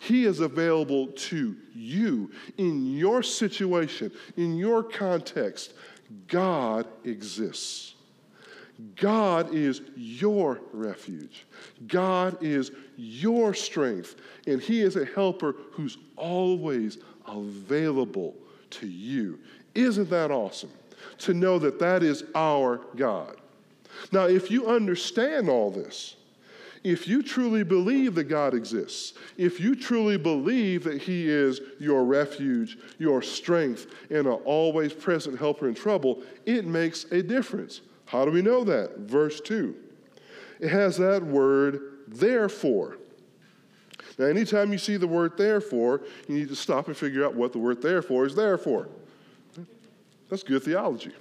He 0.00 0.24
is 0.24 0.40
available 0.40 1.08
to 1.08 1.56
you 1.74 2.30
in 2.58 2.94
your 2.94 3.22
situation, 3.22 4.12
in 4.36 4.56
your 4.56 4.82
context. 4.82 5.72
God 6.28 6.86
exists. 7.04 7.95
God 8.94 9.54
is 9.54 9.82
your 9.96 10.60
refuge. 10.72 11.46
God 11.86 12.42
is 12.42 12.70
your 12.96 13.54
strength. 13.54 14.16
And 14.46 14.60
He 14.60 14.80
is 14.80 14.96
a 14.96 15.04
helper 15.04 15.54
who's 15.72 15.98
always 16.16 16.98
available 17.26 18.34
to 18.70 18.86
you. 18.86 19.38
Isn't 19.74 20.10
that 20.10 20.30
awesome? 20.30 20.72
To 21.18 21.34
know 21.34 21.58
that 21.58 21.78
that 21.78 22.02
is 22.02 22.24
our 22.34 22.80
God. 22.96 23.36
Now, 24.12 24.26
if 24.26 24.50
you 24.50 24.66
understand 24.66 25.48
all 25.48 25.70
this, 25.70 26.16
if 26.84 27.08
you 27.08 27.22
truly 27.22 27.64
believe 27.64 28.14
that 28.14 28.24
God 28.24 28.54
exists, 28.54 29.14
if 29.36 29.58
you 29.58 29.74
truly 29.74 30.16
believe 30.16 30.84
that 30.84 31.02
He 31.02 31.28
is 31.28 31.60
your 31.80 32.04
refuge, 32.04 32.78
your 32.98 33.22
strength, 33.22 33.86
and 34.10 34.26
an 34.26 34.38
always 34.44 34.92
present 34.92 35.38
helper 35.38 35.68
in 35.68 35.74
trouble, 35.74 36.22
it 36.44 36.64
makes 36.64 37.04
a 37.10 37.22
difference. 37.22 37.80
How 38.06 38.24
do 38.24 38.30
we 38.30 38.42
know 38.42 38.64
that? 38.64 38.98
Verse 38.98 39.40
2. 39.40 39.74
It 40.60 40.68
has 40.68 40.96
that 40.96 41.22
word, 41.22 41.80
therefore. 42.08 42.96
Now, 44.18 44.26
anytime 44.26 44.72
you 44.72 44.78
see 44.78 44.96
the 44.96 45.06
word 45.06 45.36
therefore, 45.36 46.00
you 46.28 46.36
need 46.36 46.48
to 46.48 46.56
stop 46.56 46.86
and 46.86 46.96
figure 46.96 47.24
out 47.24 47.34
what 47.34 47.52
the 47.52 47.58
word 47.58 47.82
therefore 47.82 48.24
is 48.24 48.34
there 48.34 48.56
for. 48.56 48.88
That's 50.30 50.42
good 50.42 50.62
theology. 50.62 51.12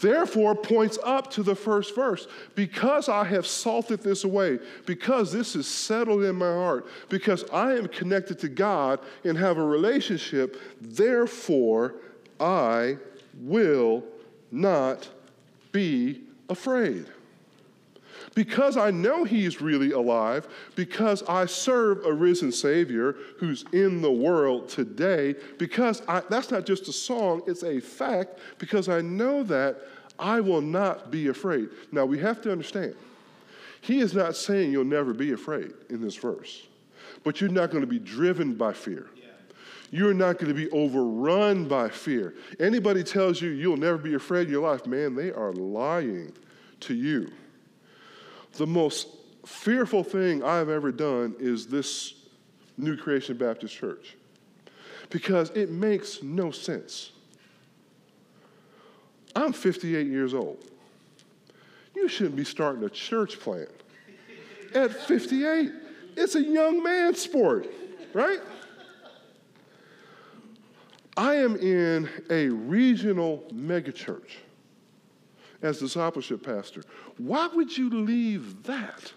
Therefore 0.00 0.54
points 0.54 0.98
up 1.04 1.30
to 1.32 1.42
the 1.42 1.54
first 1.54 1.94
verse. 1.94 2.26
Because 2.54 3.08
I 3.08 3.24
have 3.24 3.46
salted 3.46 4.00
this 4.00 4.24
away, 4.24 4.58
because 4.84 5.32
this 5.32 5.56
is 5.56 5.66
settled 5.66 6.22
in 6.22 6.36
my 6.36 6.52
heart, 6.52 6.86
because 7.08 7.44
I 7.52 7.74
am 7.74 7.88
connected 7.88 8.38
to 8.40 8.48
God 8.48 9.00
and 9.24 9.36
have 9.38 9.58
a 9.58 9.64
relationship, 9.64 10.60
therefore 10.80 11.94
I 12.40 12.98
will 13.34 14.04
not 14.50 15.08
be 15.76 16.22
afraid. 16.48 17.04
Because 18.34 18.78
I 18.78 18.90
know 18.90 19.24
He's 19.24 19.60
really 19.60 19.92
alive, 19.92 20.48
because 20.74 21.22
I 21.24 21.44
serve 21.44 22.04
a 22.06 22.12
risen 22.12 22.50
Savior 22.50 23.14
who's 23.38 23.64
in 23.72 24.00
the 24.00 24.10
world 24.10 24.70
today, 24.70 25.34
because 25.58 26.00
I, 26.08 26.22
that's 26.30 26.50
not 26.50 26.64
just 26.64 26.88
a 26.88 26.92
song, 26.92 27.42
it's 27.46 27.62
a 27.62 27.78
fact, 27.78 28.38
because 28.58 28.88
I 28.88 29.02
know 29.02 29.42
that 29.44 29.82
I 30.18 30.40
will 30.40 30.62
not 30.62 31.10
be 31.10 31.28
afraid. 31.28 31.68
Now, 31.92 32.06
we 32.06 32.18
have 32.20 32.40
to 32.42 32.52
understand, 32.52 32.94
He 33.82 34.00
is 34.00 34.14
not 34.14 34.34
saying 34.34 34.72
you'll 34.72 34.84
never 34.84 35.12
be 35.12 35.32
afraid 35.32 35.72
in 35.90 36.00
this 36.00 36.16
verse, 36.16 36.66
but 37.22 37.40
you're 37.42 37.50
not 37.50 37.70
going 37.70 37.82
to 37.82 37.86
be 37.86 37.98
driven 37.98 38.54
by 38.54 38.72
fear. 38.72 39.08
You're 39.90 40.14
not 40.14 40.38
going 40.38 40.48
to 40.48 40.54
be 40.54 40.70
overrun 40.70 41.68
by 41.68 41.88
fear. 41.88 42.34
Anybody 42.58 43.04
tells 43.04 43.40
you 43.40 43.50
you'll 43.50 43.76
never 43.76 43.98
be 43.98 44.14
afraid 44.14 44.46
in 44.46 44.52
your 44.52 44.68
life, 44.68 44.86
man, 44.86 45.14
they 45.14 45.30
are 45.30 45.52
lying 45.52 46.32
to 46.80 46.94
you. 46.94 47.30
The 48.54 48.66
most 48.66 49.08
fearful 49.44 50.02
thing 50.02 50.42
I've 50.42 50.68
ever 50.68 50.90
done 50.90 51.36
is 51.38 51.66
this 51.66 52.14
New 52.76 52.96
Creation 52.96 53.36
Baptist 53.36 53.74
Church 53.74 54.16
because 55.10 55.50
it 55.50 55.70
makes 55.70 56.22
no 56.22 56.50
sense. 56.50 57.12
I'm 59.34 59.52
58 59.52 60.06
years 60.06 60.34
old. 60.34 60.64
You 61.94 62.08
shouldn't 62.08 62.36
be 62.36 62.44
starting 62.44 62.82
a 62.84 62.90
church 62.90 63.38
plant 63.38 63.70
at 64.74 64.92
58. 64.92 65.70
It's 66.16 66.34
a 66.34 66.42
young 66.42 66.82
man 66.82 67.14
sport, 67.14 67.66
right? 68.12 68.40
I 71.16 71.36
am 71.36 71.56
in 71.56 72.08
a 72.28 72.48
regional 72.48 73.44
megachurch 73.52 74.36
as 75.62 75.78
discipleship 75.78 76.44
pastor. 76.44 76.82
Why 77.16 77.48
would 77.54 77.76
you 77.76 77.88
leave 77.88 78.62
that 78.64 79.12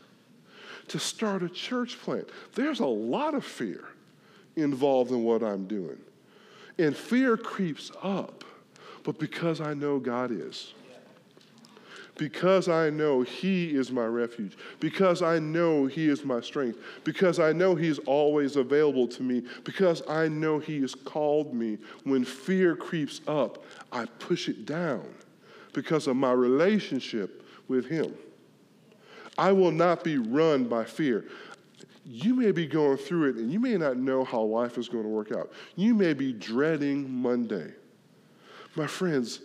to 0.87 0.99
start 0.99 1.43
a 1.43 1.49
church 1.49 1.99
plant? 1.99 2.29
There's 2.55 2.79
a 2.79 2.85
lot 2.85 3.33
of 3.35 3.43
fear 3.43 3.83
involved 4.55 5.11
in 5.11 5.23
what 5.23 5.43
I'm 5.43 5.65
doing. 5.65 5.97
And 6.77 6.95
fear 6.95 7.35
creeps 7.35 7.91
up, 8.01 8.45
but 9.03 9.19
because 9.19 9.59
I 9.59 9.73
know 9.73 9.99
God 9.99 10.31
is, 10.31 10.73
because 12.19 12.67
I 12.67 12.89
know 12.89 13.21
He 13.21 13.73
is 13.73 13.91
my 13.91 14.05
refuge, 14.05 14.57
because 14.81 15.21
I 15.21 15.39
know 15.39 15.85
He 15.85 16.09
is 16.09 16.25
my 16.25 16.41
strength, 16.41 16.77
because 17.05 17.39
I 17.39 17.53
know 17.53 17.75
He's 17.75 17.97
always 17.99 18.57
available 18.57 19.07
to 19.07 19.23
me, 19.23 19.43
because 19.63 20.03
I 20.07 20.27
know 20.27 20.59
He 20.59 20.81
has 20.81 20.93
called 20.93 21.53
me, 21.53 21.77
when 22.03 22.25
fear 22.25 22.75
creeps 22.75 23.21
up, 23.25 23.63
I 23.93 24.05
push 24.05 24.49
it 24.49 24.65
down 24.65 25.07
because 25.71 26.07
of 26.07 26.17
my 26.17 26.33
relationship 26.33 27.45
with 27.69 27.85
Him. 27.85 28.13
I 29.37 29.53
will 29.53 29.71
not 29.71 30.03
be 30.03 30.17
run 30.17 30.65
by 30.65 30.83
fear. 30.83 31.23
You 32.05 32.33
may 32.33 32.51
be 32.51 32.67
going 32.67 32.97
through 32.97 33.29
it 33.29 33.35
and 33.37 33.49
you 33.49 33.59
may 33.59 33.77
not 33.77 33.95
know 33.95 34.25
how 34.25 34.41
life 34.41 34.77
is 34.77 34.89
going 34.89 35.03
to 35.03 35.09
work 35.09 35.31
out. 35.31 35.53
You 35.77 35.93
may 35.93 36.13
be 36.13 36.33
dreading 36.33 37.09
Monday. 37.09 37.71
My 38.75 38.87
friends, 38.87 39.39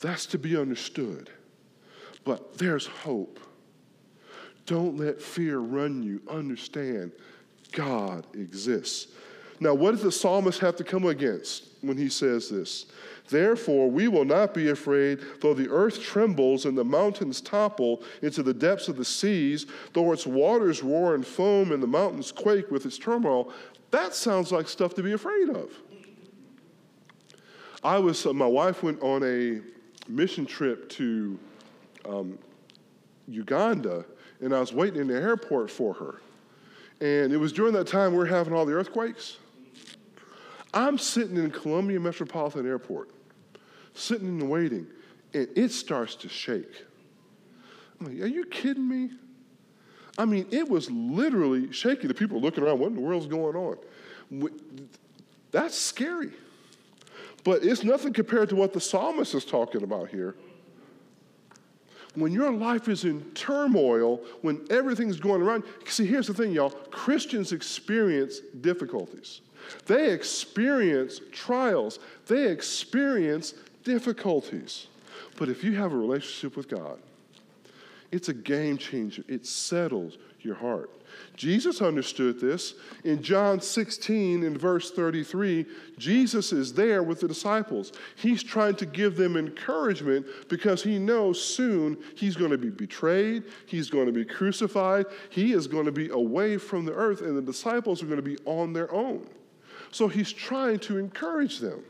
that's 0.00 0.26
to 0.26 0.38
be 0.38 0.56
understood. 0.56 1.30
But 2.24 2.58
there's 2.58 2.86
hope. 2.86 3.38
Don't 4.66 4.96
let 4.96 5.20
fear 5.20 5.58
run 5.58 6.02
you. 6.02 6.22
Understand 6.28 7.12
God 7.72 8.26
exists. 8.34 9.08
Now, 9.60 9.74
what 9.74 9.92
does 9.92 10.02
the 10.02 10.12
psalmist 10.12 10.60
have 10.60 10.76
to 10.76 10.84
come 10.84 11.06
against 11.06 11.68
when 11.80 11.96
he 11.96 12.08
says 12.08 12.48
this? 12.48 12.86
Therefore, 13.28 13.90
we 13.90 14.08
will 14.08 14.24
not 14.24 14.52
be 14.52 14.70
afraid, 14.70 15.20
though 15.40 15.54
the 15.54 15.70
earth 15.70 16.02
trembles 16.02 16.66
and 16.66 16.76
the 16.76 16.84
mountains 16.84 17.40
topple 17.40 18.02
into 18.22 18.42
the 18.42 18.52
depths 18.52 18.88
of 18.88 18.96
the 18.96 19.04
seas, 19.04 19.66
though 19.92 20.12
its 20.12 20.26
waters 20.26 20.82
roar 20.82 21.14
and 21.14 21.26
foam 21.26 21.72
and 21.72 21.82
the 21.82 21.86
mountains 21.86 22.32
quake 22.32 22.70
with 22.70 22.84
its 22.84 22.98
turmoil. 22.98 23.52
That 23.90 24.14
sounds 24.14 24.50
like 24.50 24.68
stuff 24.68 24.94
to 24.94 25.02
be 25.02 25.12
afraid 25.12 25.50
of. 25.50 25.70
I 27.82 27.98
was, 27.98 28.26
uh, 28.26 28.32
my 28.32 28.46
wife 28.46 28.82
went 28.82 29.00
on 29.02 29.22
a 29.22 29.60
mission 30.10 30.46
trip 30.46 30.88
to 30.90 31.38
um, 32.04 32.38
Uganda, 33.26 34.04
and 34.40 34.54
I 34.54 34.60
was 34.60 34.72
waiting 34.72 35.00
in 35.00 35.06
the 35.06 35.14
airport 35.14 35.70
for 35.70 35.94
her. 35.94 36.20
And 37.00 37.32
it 37.32 37.36
was 37.36 37.52
during 37.52 37.72
that 37.74 37.86
time 37.86 38.12
we 38.12 38.18
were 38.18 38.26
having 38.26 38.52
all 38.52 38.66
the 38.66 38.72
earthquakes. 38.72 39.38
I'm 40.72 40.98
sitting 40.98 41.36
in 41.36 41.50
Columbia 41.50 42.00
Metropolitan 42.00 42.66
Airport, 42.66 43.10
sitting 43.94 44.28
and 44.28 44.50
waiting, 44.50 44.86
and 45.32 45.48
it 45.56 45.70
starts 45.70 46.14
to 46.16 46.28
shake. 46.28 46.84
I'm 48.00 48.06
like, 48.06 48.20
are 48.22 48.26
you 48.26 48.44
kidding 48.46 48.88
me? 48.88 49.10
I 50.18 50.24
mean, 50.24 50.46
it 50.50 50.68
was 50.68 50.90
literally 50.90 51.72
shaking. 51.72 52.08
The 52.08 52.14
people 52.14 52.38
are 52.38 52.40
looking 52.40 52.64
around, 52.64 52.78
what 52.78 52.88
in 52.88 52.94
the 52.94 53.00
world's 53.00 53.26
going 53.26 53.56
on? 53.56 54.50
That's 55.50 55.76
scary. 55.76 56.30
But 57.44 57.62
it's 57.62 57.84
nothing 57.84 58.12
compared 58.12 58.48
to 58.48 58.56
what 58.56 58.72
the 58.72 58.80
psalmist 58.80 59.34
is 59.34 59.44
talking 59.44 59.82
about 59.82 60.08
here. 60.08 60.34
When 62.14 62.32
your 62.32 62.52
life 62.52 62.88
is 62.88 63.04
in 63.04 63.22
turmoil, 63.32 64.20
when 64.42 64.66
everything's 64.70 65.18
going 65.18 65.42
around, 65.42 65.64
see, 65.86 66.06
here's 66.06 66.26
the 66.26 66.34
thing, 66.34 66.52
y'all 66.52 66.70
Christians 66.70 67.52
experience 67.52 68.40
difficulties, 68.60 69.40
they 69.86 70.12
experience 70.12 71.20
trials, 71.32 71.98
they 72.26 72.48
experience 72.48 73.54
difficulties. 73.82 74.86
But 75.36 75.48
if 75.48 75.64
you 75.64 75.74
have 75.74 75.92
a 75.92 75.96
relationship 75.96 76.56
with 76.56 76.68
God, 76.68 76.98
it's 78.12 78.28
a 78.28 78.34
game 78.34 78.78
changer. 78.78 79.24
It 79.26 79.44
settles 79.44 80.18
your 80.44 80.54
heart. 80.54 80.90
Jesus 81.36 81.82
understood 81.82 82.40
this. 82.40 82.74
In 83.04 83.22
John 83.22 83.60
16, 83.60 84.42
in 84.42 84.58
verse 84.58 84.90
33, 84.90 85.66
Jesus 85.98 86.52
is 86.52 86.72
there 86.72 87.02
with 87.02 87.20
the 87.20 87.28
disciples. 87.28 87.92
He's 88.16 88.42
trying 88.42 88.76
to 88.76 88.86
give 88.86 89.16
them 89.16 89.36
encouragement 89.36 90.26
because 90.48 90.82
he 90.82 90.98
knows 90.98 91.42
soon 91.42 91.98
he's 92.16 92.36
going 92.36 92.50
to 92.50 92.58
be 92.58 92.70
betrayed, 92.70 93.44
he's 93.66 93.90
going 93.90 94.06
to 94.06 94.12
be 94.12 94.24
crucified, 94.24 95.06
he 95.30 95.52
is 95.52 95.66
going 95.66 95.86
to 95.86 95.92
be 95.92 96.08
away 96.10 96.56
from 96.56 96.84
the 96.84 96.92
earth, 96.92 97.20
and 97.20 97.36
the 97.36 97.42
disciples 97.42 98.02
are 98.02 98.06
going 98.06 98.16
to 98.16 98.22
be 98.22 98.38
on 98.44 98.72
their 98.72 98.92
own. 98.92 99.28
So 99.90 100.08
he's 100.08 100.32
trying 100.32 100.80
to 100.80 100.98
encourage 100.98 101.58
them. 101.58 101.82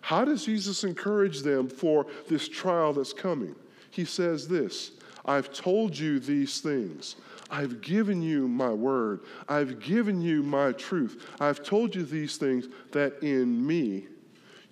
How 0.00 0.24
does 0.24 0.44
Jesus 0.44 0.84
encourage 0.84 1.42
them 1.42 1.68
for 1.68 2.06
this 2.28 2.48
trial 2.48 2.92
that's 2.92 3.12
coming? 3.12 3.54
He 3.90 4.04
says 4.04 4.48
this 4.48 4.92
I've 5.24 5.52
told 5.52 5.96
you 5.96 6.18
these 6.20 6.60
things 6.60 7.16
I've 7.50 7.80
given 7.80 8.20
you 8.22 8.46
my 8.48 8.70
word. 8.70 9.20
I've 9.48 9.80
given 9.80 10.20
you 10.20 10.42
my 10.42 10.72
truth. 10.72 11.26
I've 11.40 11.62
told 11.62 11.94
you 11.94 12.04
these 12.04 12.36
things 12.36 12.68
that 12.92 13.22
in 13.22 13.66
me 13.66 14.06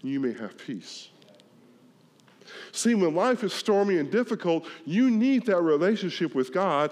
you 0.02 0.20
may 0.20 0.32
have 0.34 0.58
peace. 0.58 1.08
See, 2.72 2.94
when 2.94 3.14
life 3.14 3.42
is 3.42 3.52
stormy 3.52 3.98
and 3.98 4.10
difficult, 4.10 4.66
you 4.84 5.10
need 5.10 5.46
that 5.46 5.60
relationship 5.62 6.34
with 6.34 6.52
God. 6.52 6.90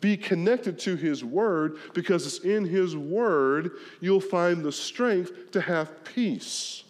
Be 0.00 0.16
connected 0.16 0.78
to 0.80 0.96
His 0.96 1.24
Word 1.24 1.78
because 1.94 2.26
it's 2.26 2.44
in 2.44 2.64
His 2.64 2.96
Word 2.96 3.72
you'll 4.00 4.20
find 4.20 4.62
the 4.62 4.72
strength 4.72 5.50
to 5.52 5.60
have 5.60 6.04
peace 6.04 6.84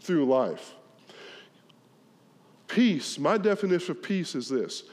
through 0.00 0.26
life. 0.26 0.74
Peace, 2.66 3.18
my 3.18 3.36
definition 3.36 3.90
of 3.92 4.02
peace 4.02 4.34
is 4.34 4.48
this 4.48 4.84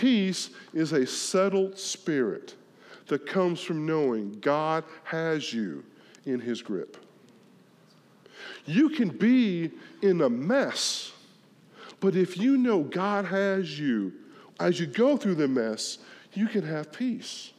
Peace 0.00 0.50
is 0.72 0.92
a 0.92 1.06
settled 1.06 1.78
spirit 1.78 2.54
that 3.06 3.26
comes 3.26 3.60
from 3.60 3.86
knowing 3.86 4.38
God 4.40 4.84
has 5.04 5.52
you 5.52 5.84
in 6.26 6.40
his 6.40 6.62
grip. 6.62 6.96
You 8.66 8.88
can 8.88 9.08
be 9.08 9.70
in 10.02 10.20
a 10.22 10.28
mess, 10.28 11.12
but 12.00 12.16
if 12.16 12.36
you 12.36 12.56
know 12.56 12.82
God 12.82 13.24
has 13.26 13.78
you, 13.78 14.12
as 14.58 14.80
you 14.80 14.86
go 14.86 15.16
through 15.16 15.36
the 15.36 15.48
mess, 15.48 15.98
you 16.32 16.46
can 16.48 16.62
have 16.62 16.92
peace. 16.92 17.52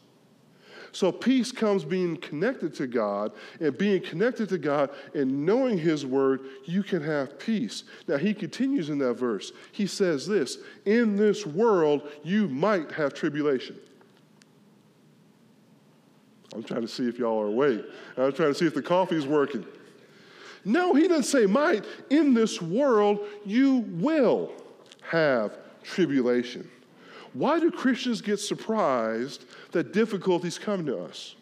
So 0.96 1.12
peace 1.12 1.52
comes 1.52 1.84
being 1.84 2.16
connected 2.16 2.74
to 2.76 2.88
God, 2.88 3.34
and 3.60 3.78
being 3.78 4.02
connected 4.02 4.48
to 4.48 4.58
God 4.58 4.92
and 5.14 5.46
knowing 5.46 5.78
His 5.78 6.06
word, 6.06 6.46
you 6.64 6.84
can 6.84 7.04
have 7.04 7.38
peace. 7.38 7.84
Now, 8.08 8.16
he 8.16 8.34
continues 8.34 8.90
in 8.90 8.98
that 9.00 9.16
verse. 9.16 9.52
He 9.74 9.88
says 9.88 10.26
this 10.26 10.58
In 10.86 11.18
this 11.18 11.46
world, 11.46 12.10
you 12.24 12.48
might 12.48 12.94
have 12.94 13.14
tribulation. 13.14 13.76
I'm 16.56 16.64
trying 16.64 16.84
to 16.84 16.88
see 16.88 17.10
if 17.10 17.20
y'all 17.20 17.42
are 17.42 17.48
awake. 17.48 17.84
I'm 18.16 18.32
trying 18.32 18.54
to 18.54 18.56
see 18.56 18.66
if 18.66 18.74
the 18.74 18.82
coffee's 18.82 19.28
working. 19.28 19.66
No, 20.64 20.94
he 20.94 21.10
doesn't 21.10 21.24
say 21.24 21.46
might. 21.46 21.84
In 22.10 22.34
this 22.34 22.62
world, 22.62 23.20
you 23.44 23.80
will 23.90 24.54
have 25.02 25.58
tribulation. 25.84 26.70
Why 27.36 27.60
do 27.60 27.70
Christians 27.70 28.22
get 28.22 28.38
surprised 28.38 29.44
that 29.72 29.92
difficulties 29.92 30.58
come 30.58 30.86
to 30.86 31.00
us? 31.00 31.36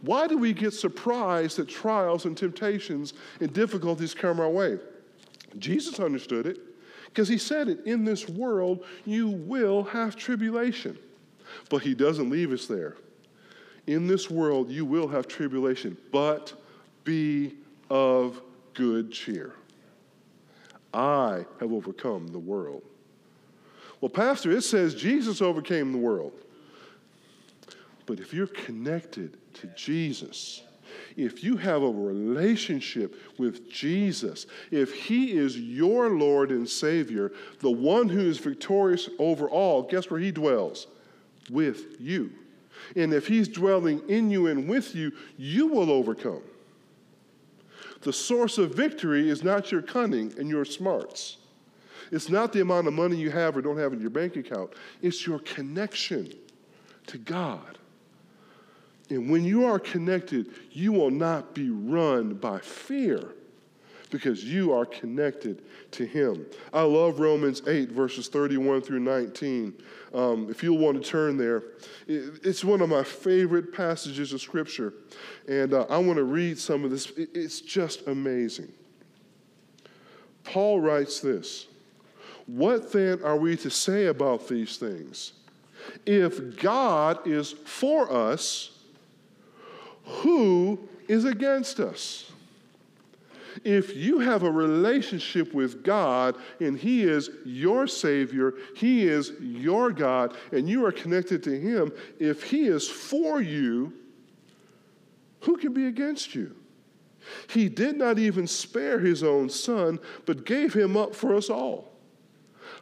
Why 0.00 0.26
do 0.26 0.38
we 0.38 0.54
get 0.54 0.72
surprised 0.72 1.58
that 1.58 1.68
trials 1.68 2.24
and 2.24 2.34
temptations 2.34 3.12
and 3.38 3.52
difficulties 3.52 4.14
come 4.14 4.40
our 4.40 4.48
way? 4.48 4.78
Jesus 5.58 6.00
understood 6.00 6.46
it 6.46 6.58
because 7.04 7.28
he 7.28 7.36
said 7.36 7.68
it 7.68 7.80
in 7.84 8.06
this 8.06 8.26
world, 8.26 8.86
you 9.04 9.28
will 9.28 9.84
have 9.84 10.16
tribulation. 10.16 10.98
But 11.68 11.82
he 11.82 11.94
doesn't 11.94 12.30
leave 12.30 12.50
us 12.50 12.66
there. 12.66 12.96
In 13.86 14.06
this 14.06 14.30
world, 14.30 14.70
you 14.70 14.86
will 14.86 15.08
have 15.08 15.28
tribulation, 15.28 15.94
but 16.10 16.54
be 17.04 17.56
of 17.90 18.40
good 18.72 19.12
cheer. 19.12 19.52
I 20.94 21.44
have 21.60 21.70
overcome 21.70 22.28
the 22.28 22.38
world. 22.38 22.82
Well, 24.02 24.10
Pastor, 24.10 24.50
it 24.50 24.62
says 24.62 24.96
Jesus 24.96 25.40
overcame 25.40 25.92
the 25.92 25.98
world. 25.98 26.32
But 28.04 28.18
if 28.18 28.34
you're 28.34 28.48
connected 28.48 29.38
to 29.54 29.68
Jesus, 29.68 30.64
if 31.16 31.44
you 31.44 31.56
have 31.56 31.84
a 31.84 31.88
relationship 31.88 33.14
with 33.38 33.70
Jesus, 33.70 34.46
if 34.72 34.92
He 34.92 35.38
is 35.38 35.56
your 35.56 36.10
Lord 36.10 36.50
and 36.50 36.68
Savior, 36.68 37.30
the 37.60 37.70
one 37.70 38.08
who 38.08 38.20
is 38.20 38.38
victorious 38.38 39.08
over 39.20 39.48
all, 39.48 39.84
guess 39.84 40.10
where 40.10 40.18
He 40.18 40.32
dwells? 40.32 40.88
With 41.48 42.00
you. 42.00 42.32
And 42.96 43.14
if 43.14 43.28
He's 43.28 43.46
dwelling 43.46 44.02
in 44.08 44.30
you 44.30 44.48
and 44.48 44.68
with 44.68 44.96
you, 44.96 45.12
you 45.36 45.68
will 45.68 45.92
overcome. 45.92 46.42
The 48.00 48.12
source 48.12 48.58
of 48.58 48.74
victory 48.74 49.30
is 49.30 49.44
not 49.44 49.70
your 49.70 49.82
cunning 49.82 50.34
and 50.38 50.48
your 50.48 50.64
smarts. 50.64 51.36
It's 52.12 52.28
not 52.28 52.52
the 52.52 52.60
amount 52.60 52.86
of 52.86 52.92
money 52.92 53.16
you 53.16 53.30
have 53.30 53.56
or 53.56 53.62
don't 53.62 53.78
have 53.78 53.94
in 53.94 54.00
your 54.00 54.10
bank 54.10 54.36
account, 54.36 54.74
it's 55.00 55.26
your 55.26 55.40
connection 55.40 56.32
to 57.08 57.18
God. 57.18 57.78
And 59.10 59.30
when 59.30 59.44
you 59.44 59.64
are 59.64 59.78
connected, 59.78 60.54
you 60.70 60.92
will 60.92 61.10
not 61.10 61.54
be 61.54 61.70
run 61.70 62.34
by 62.34 62.60
fear 62.60 63.32
because 64.10 64.44
you 64.44 64.72
are 64.72 64.84
connected 64.84 65.62
to 65.92 66.06
Him. 66.06 66.46
I 66.72 66.82
love 66.82 67.18
Romans 67.18 67.62
8, 67.66 67.90
verses 67.90 68.28
31 68.28 68.82
through 68.82 69.00
19. 69.00 69.74
Um, 70.14 70.48
if 70.50 70.62
you'll 70.62 70.78
want 70.78 71.02
to 71.02 71.10
turn 71.10 71.38
there, 71.38 71.62
it's 72.06 72.62
one 72.62 72.82
of 72.82 72.90
my 72.90 73.02
favorite 73.02 73.72
passages 73.72 74.34
of 74.34 74.40
Scripture. 74.42 74.92
And 75.48 75.72
uh, 75.72 75.86
I 75.88 75.96
want 75.96 76.18
to 76.18 76.24
read 76.24 76.58
some 76.58 76.84
of 76.84 76.90
this. 76.90 77.10
It's 77.16 77.62
just 77.62 78.06
amazing. 78.06 78.70
Paul 80.44 80.80
writes 80.80 81.20
this 81.20 81.68
what 82.46 82.92
then 82.92 83.22
are 83.22 83.36
we 83.36 83.56
to 83.58 83.70
say 83.70 84.06
about 84.06 84.48
these 84.48 84.76
things? 84.76 85.32
If 86.06 86.60
God 86.60 87.26
is 87.26 87.52
for 87.52 88.12
us, 88.12 88.70
who 90.04 90.88
is 91.08 91.24
against 91.24 91.80
us? 91.80 92.30
If 93.64 93.94
you 93.94 94.18
have 94.18 94.42
a 94.42 94.50
relationship 94.50 95.52
with 95.52 95.84
God 95.84 96.36
and 96.58 96.76
He 96.76 97.02
is 97.02 97.30
your 97.44 97.86
Savior, 97.86 98.54
He 98.74 99.06
is 99.06 99.32
your 99.40 99.92
God, 99.92 100.36
and 100.52 100.68
you 100.68 100.84
are 100.86 100.92
connected 100.92 101.42
to 101.44 101.58
Him, 101.58 101.92
if 102.18 102.42
He 102.42 102.66
is 102.66 102.88
for 102.88 103.40
you, 103.40 103.92
who 105.40 105.56
can 105.56 105.72
be 105.72 105.86
against 105.86 106.34
you? 106.34 106.56
He 107.48 107.68
did 107.68 107.96
not 107.96 108.18
even 108.18 108.46
spare 108.46 108.98
His 108.98 109.22
own 109.22 109.48
Son, 109.48 110.00
but 110.24 110.44
gave 110.44 110.72
Him 110.72 110.96
up 110.96 111.14
for 111.14 111.34
us 111.34 111.50
all 111.50 111.91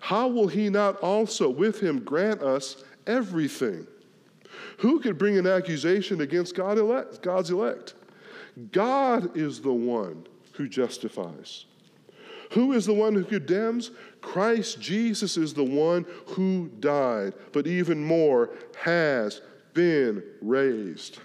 how 0.00 0.26
will 0.28 0.48
he 0.48 0.68
not 0.70 0.96
also 0.96 1.48
with 1.48 1.80
him 1.80 2.00
grant 2.00 2.42
us 2.42 2.82
everything? 3.06 3.86
Who 4.78 4.98
could 4.98 5.18
bring 5.18 5.38
an 5.38 5.46
accusation 5.46 6.22
against 6.22 6.54
God 6.54 6.78
elect, 6.78 7.22
God's 7.22 7.50
elect? 7.50 7.94
God 8.72 9.36
is 9.36 9.60
the 9.60 9.72
one 9.72 10.26
who 10.54 10.68
justifies. 10.68 11.66
Who 12.52 12.72
is 12.72 12.86
the 12.86 12.94
one 12.94 13.14
who 13.14 13.24
condemns? 13.24 13.92
Christ 14.20 14.80
Jesus 14.80 15.36
is 15.36 15.54
the 15.54 15.62
one 15.62 16.04
who 16.26 16.70
died, 16.80 17.34
but 17.52 17.66
even 17.66 18.02
more, 18.02 18.50
has 18.82 19.40
been 19.74 20.22
raised. 20.40 21.20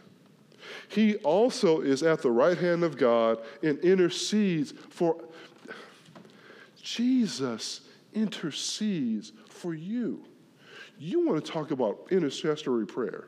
He 0.90 1.16
also 1.18 1.82
is 1.82 2.04
at 2.04 2.22
the 2.22 2.32
right 2.32 2.58
hand 2.58 2.84
of 2.84 2.98
God 2.98 3.40
and 3.64 3.80
intercedes 3.80 4.74
for 4.90 5.18
Jesus 6.82 7.82
intercedes 8.16 9.34
for 9.50 9.74
you. 9.74 10.24
You 10.98 11.26
want 11.26 11.44
to 11.44 11.52
talk 11.52 11.72
about 11.72 12.08
intercessory 12.10 12.88
prayer. 12.88 13.28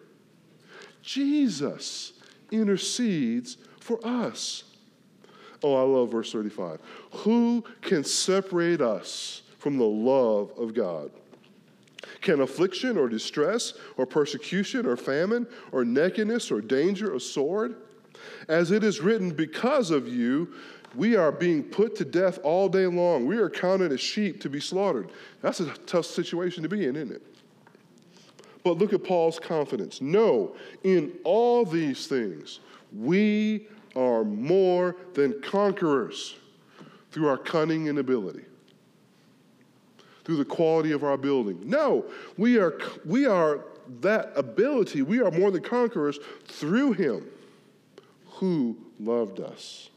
Jesus 1.02 2.14
intercedes 2.52 3.58
for 3.80 4.00
us. 4.06 4.64
Oh, 5.64 5.76
I 5.76 5.82
love 5.82 6.12
verse 6.12 6.32
35. 6.32 6.80
Who 7.12 7.64
can 7.82 8.04
separate 8.04 8.82
us 8.82 9.42
from 9.58 9.78
the 9.78 9.86
love 9.86 10.52
of 10.58 10.74
God? 10.74 11.12
Can 12.22 12.42
affliction 12.42 12.98
or 12.98 13.10
distress 13.10 13.74
or 13.98 14.06
persecution 14.06 14.86
or 14.86 14.96
famine 14.96 15.48
or 15.72 15.84
nakedness 15.84 16.52
or 16.52 16.62
danger 16.62 17.14
or 17.14 17.20
sword? 17.20 17.76
As 18.48 18.72
it 18.72 18.84
is 18.84 19.00
written, 19.00 19.32
because 19.32 19.92
of 19.92 20.08
you, 20.08 20.54
We 20.96 21.16
are 21.16 21.32
being 21.32 21.64
put 21.64 21.96
to 21.98 22.06
death 22.06 22.40
all 22.44 22.70
day 22.70 22.88
long. 22.88 23.26
We 23.26 23.38
are 23.38 23.50
counted 23.50 23.92
as 23.92 24.00
sheep 24.00 24.42
to 24.42 24.50
be 24.50 24.60
slaughtered. 24.60 25.12
That's 25.42 25.60
a 25.60 25.66
tough 25.86 26.06
situation 26.06 26.64
to 26.64 26.70
be 26.70 26.86
in, 26.86 26.96
isn't 26.96 27.12
it? 27.12 27.22
But 28.64 28.78
look 28.78 28.94
at 28.94 29.04
Paul's 29.04 29.40
confidence. 29.40 30.02
No, 30.02 30.56
in 30.84 31.14
all 31.24 31.66
these 31.66 32.08
things, 32.08 32.60
we 32.96 33.68
are 33.96 34.24
more 34.24 34.96
than 35.14 35.42
conquerors 35.42 36.36
through 37.12 37.28
our 37.28 37.38
cunning 37.38 37.90
and 37.90 38.00
ability, 38.00 38.46
through 40.24 40.38
the 40.38 40.46
quality 40.46 40.92
of 40.92 41.04
our 41.04 41.18
building. 41.18 41.60
No, 41.64 42.06
we 42.38 42.58
are, 42.58 42.80
we 43.06 43.26
are 43.26 43.66
that 44.02 44.34
ability, 44.36 45.02
we 45.02 45.22
are 45.22 45.32
more 45.32 45.50
than 45.52 45.64
conquerors 45.64 46.20
through 46.46 46.94
him 46.94 47.26
who 48.26 48.78
loved 49.00 49.40
us. 49.40 49.90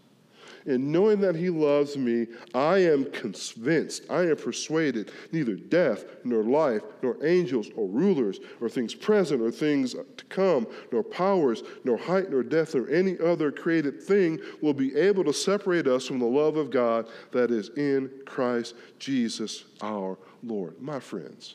And 0.66 0.92
knowing 0.92 1.20
that 1.20 1.35
he 1.35 1.49
loves 1.49 1.96
me, 1.96 2.27
I 2.55 2.79
am 2.79 3.11
convinced, 3.11 4.05
I 4.11 4.23
am 4.23 4.37
persuaded, 4.37 5.11
neither 5.33 5.55
death, 5.55 6.05
nor 6.25 6.42
life, 6.42 6.83
nor 7.03 7.16
angels, 7.25 7.68
or 7.77 7.88
rulers, 7.88 8.40
or 8.61 8.68
things 8.68 8.94
present, 8.94 9.40
or 9.40 9.51
things 9.51 9.94
to 9.94 10.25
come, 10.29 10.66
nor 10.92 11.03
powers, 11.03 11.62
nor 11.85 11.96
height, 11.96 12.31
nor 12.31 12.42
depth, 12.42 12.75
or 12.75 12.88
any 12.90 13.18
other 13.18 13.51
created 13.51 14.03
thing 14.03 14.38
will 14.61 14.75
be 14.75 14.94
able 14.96 15.25
to 15.25 15.33
separate 15.33 15.87
us 15.87 16.07
from 16.07 16.18
the 16.18 16.27
love 16.27 16.57
of 16.57 16.70
God 16.70 17.09
that 17.33 17.51
is 17.51 17.70
in 17.70 18.11
Christ 18.27 18.75
Jesus 18.99 19.64
our 19.81 20.18
Lord. 20.42 20.81
My 20.81 21.01
friends, 21.01 21.55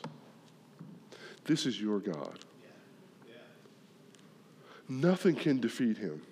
this 1.44 1.64
is 1.64 1.80
your 1.80 2.00
God. 2.00 2.40
Nothing 4.88 5.34
can 5.34 5.60
defeat 5.60 5.96
him. 5.96 6.22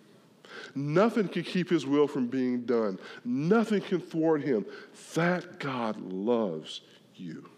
Nothing 0.75 1.29
can 1.29 1.43
keep 1.43 1.71
his 1.71 1.87
will 1.87 2.09
from 2.09 2.27
being 2.27 2.63
done. 2.63 2.99
Nothing 3.25 3.81
can 3.81 4.01
thwart 4.01 4.43
him. 4.43 4.67
That 5.15 5.59
God 5.59 6.01
loves 6.01 6.81
you. 7.15 7.49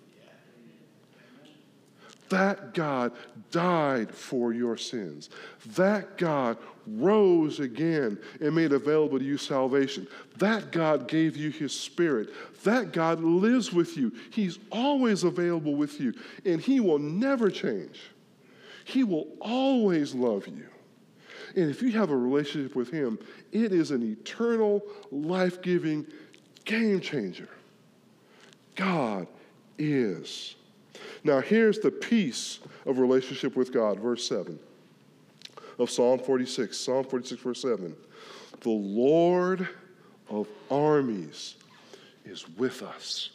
That 2.28 2.74
God 2.74 3.12
died 3.50 4.12
for 4.12 4.52
your 4.52 4.76
sins. 4.76 5.30
That 5.76 6.18
God 6.18 6.58
rose 6.86 7.60
again 7.60 8.18
and 8.40 8.54
made 8.54 8.72
available 8.72 9.18
to 9.18 9.24
you 9.24 9.38
salvation. 9.38 10.08
That 10.38 10.72
God 10.72 11.08
gave 11.08 11.36
you 11.36 11.50
his 11.50 11.78
spirit. 11.78 12.30
That 12.64 12.92
God 12.92 13.20
lives 13.20 13.72
with 13.72 13.96
you. 13.96 14.12
He's 14.30 14.58
always 14.70 15.24
available 15.24 15.76
with 15.76 16.00
you, 16.00 16.14
and 16.44 16.60
he 16.60 16.80
will 16.80 16.98
never 16.98 17.50
change. 17.50 18.00
He 18.84 19.04
will 19.04 19.28
always 19.40 20.14
love 20.14 20.46
you. 20.46 20.66
And 21.56 21.70
if 21.70 21.82
you 21.82 21.90
have 21.92 22.10
a 22.10 22.16
relationship 22.16 22.76
with 22.76 22.90
Him, 22.90 23.18
it 23.50 23.72
is 23.72 23.90
an 23.90 24.02
eternal, 24.02 24.82
life 25.10 25.62
giving 25.62 26.06
game 26.64 27.00
changer. 27.00 27.48
God 28.74 29.26
is. 29.78 30.54
Now, 31.24 31.40
here's 31.40 31.78
the 31.78 31.90
peace 31.90 32.60
of 32.84 32.98
relationship 32.98 33.56
with 33.56 33.72
God, 33.72 33.98
verse 33.98 34.28
7 34.28 34.58
of 35.78 35.90
Psalm 35.90 36.18
46. 36.18 36.76
Psalm 36.76 37.04
46, 37.04 37.42
verse 37.42 37.62
7. 37.62 37.96
The 38.60 38.70
Lord 38.70 39.68
of 40.28 40.48
armies 40.70 41.56
is 42.24 42.48
with 42.56 42.82
us. 42.82 43.30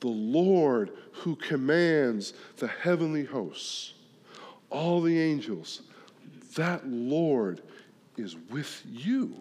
The 0.00 0.08
Lord 0.08 0.90
who 1.12 1.36
commands 1.36 2.32
the 2.56 2.68
heavenly 2.68 3.24
hosts 3.24 3.94
all 4.70 5.00
the 5.00 5.18
angels, 5.18 5.82
that 6.54 6.86
Lord 6.86 7.62
is 8.16 8.36
with 8.50 8.82
you. 8.88 9.34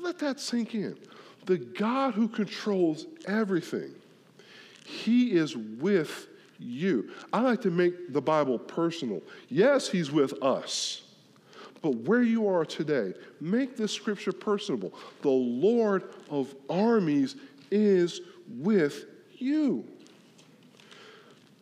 Let 0.00 0.18
that 0.20 0.40
sink 0.40 0.74
in. 0.74 0.96
The 1.46 1.58
God 1.58 2.14
who 2.14 2.28
controls 2.28 3.06
everything, 3.26 3.94
He 4.84 5.32
is 5.32 5.56
with 5.56 6.28
you. 6.58 7.10
I 7.32 7.40
like 7.40 7.60
to 7.62 7.70
make 7.70 8.12
the 8.12 8.20
Bible 8.20 8.58
personal. 8.58 9.22
Yes, 9.48 9.88
He's 9.88 10.10
with 10.10 10.40
us. 10.42 11.02
But 11.82 11.96
where 11.96 12.22
you 12.22 12.48
are 12.48 12.64
today, 12.64 13.12
make 13.40 13.76
this 13.76 13.92
scripture 13.92 14.32
personable. 14.32 14.94
The 15.22 15.30
Lord 15.30 16.14
of 16.30 16.54
armies 16.70 17.34
is 17.72 18.20
with 18.48 19.06
you. 19.36 19.84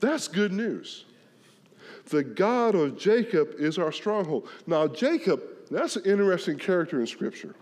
That's 0.00 0.28
good 0.28 0.52
news. 0.52 1.06
The 2.10 2.24
God 2.24 2.74
of 2.74 2.98
Jacob 2.98 3.54
is 3.58 3.78
our 3.78 3.92
stronghold. 3.92 4.48
Now, 4.66 4.88
Jacob, 4.88 5.42
that's 5.70 5.96
an 5.96 6.04
interesting 6.04 6.58
character 6.58 7.00
in 7.00 7.06
Scripture. 7.06 7.54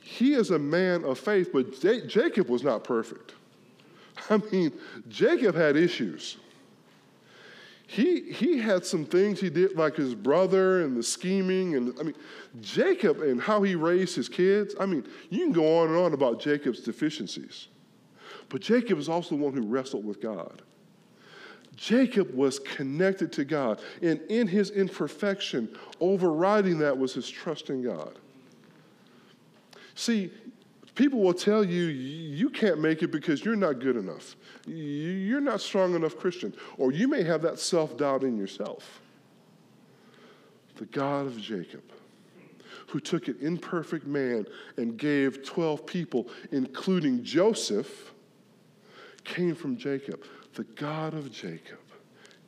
He 0.00 0.34
is 0.34 0.50
a 0.50 0.58
man 0.58 1.04
of 1.04 1.18
faith, 1.18 1.50
but 1.52 1.80
J- 1.80 2.06
Jacob 2.06 2.48
was 2.48 2.62
not 2.62 2.84
perfect. 2.84 3.34
I 4.30 4.36
mean, 4.52 4.72
Jacob 5.08 5.54
had 5.54 5.76
issues. 5.76 6.36
He, 7.86 8.32
he 8.32 8.58
had 8.58 8.84
some 8.84 9.06
things 9.06 9.40
he 9.40 9.48
did, 9.48 9.74
like 9.74 9.96
his 9.96 10.14
brother 10.14 10.82
and 10.82 10.94
the 10.94 11.02
scheming. 11.02 11.74
And 11.74 11.98
I 11.98 12.02
mean, 12.02 12.16
Jacob 12.60 13.22
and 13.22 13.40
how 13.40 13.62
he 13.62 13.76
raised 13.76 14.14
his 14.14 14.28
kids. 14.28 14.74
I 14.78 14.84
mean, 14.84 15.06
you 15.30 15.38
can 15.38 15.52
go 15.52 15.78
on 15.78 15.88
and 15.88 15.96
on 15.96 16.12
about 16.12 16.38
Jacob's 16.38 16.80
deficiencies. 16.80 17.68
But 18.50 18.60
Jacob 18.60 18.98
is 18.98 19.08
also 19.08 19.36
the 19.36 19.42
one 19.42 19.54
who 19.54 19.62
wrestled 19.62 20.04
with 20.04 20.20
God. 20.20 20.60
Jacob 21.78 22.34
was 22.34 22.58
connected 22.58 23.30
to 23.32 23.44
God, 23.44 23.80
and 24.02 24.20
in 24.28 24.48
his 24.48 24.70
imperfection, 24.70 25.68
overriding 26.00 26.78
that 26.80 26.98
was 26.98 27.14
his 27.14 27.30
trust 27.30 27.70
in 27.70 27.82
God. 27.82 28.18
See, 29.94 30.32
people 30.96 31.20
will 31.20 31.34
tell 31.34 31.64
you 31.64 31.84
you 31.84 32.50
can't 32.50 32.80
make 32.80 33.04
it 33.04 33.12
because 33.12 33.44
you're 33.44 33.54
not 33.54 33.78
good 33.78 33.96
enough. 33.96 34.34
You're 34.66 35.40
not 35.40 35.60
strong 35.60 35.94
enough 35.94 36.18
Christian, 36.18 36.52
or 36.78 36.90
you 36.90 37.06
may 37.06 37.22
have 37.22 37.42
that 37.42 37.60
self 37.60 37.96
doubt 37.96 38.24
in 38.24 38.36
yourself. 38.36 39.00
The 40.76 40.86
God 40.86 41.26
of 41.26 41.40
Jacob, 41.40 41.84
who 42.88 42.98
took 42.98 43.28
an 43.28 43.36
imperfect 43.40 44.04
man 44.04 44.46
and 44.76 44.96
gave 44.96 45.44
12 45.44 45.86
people, 45.86 46.28
including 46.50 47.22
Joseph, 47.22 48.12
came 49.22 49.54
from 49.54 49.76
Jacob. 49.76 50.24
The 50.58 50.64
God 50.64 51.14
of 51.14 51.30
Jacob 51.30 51.78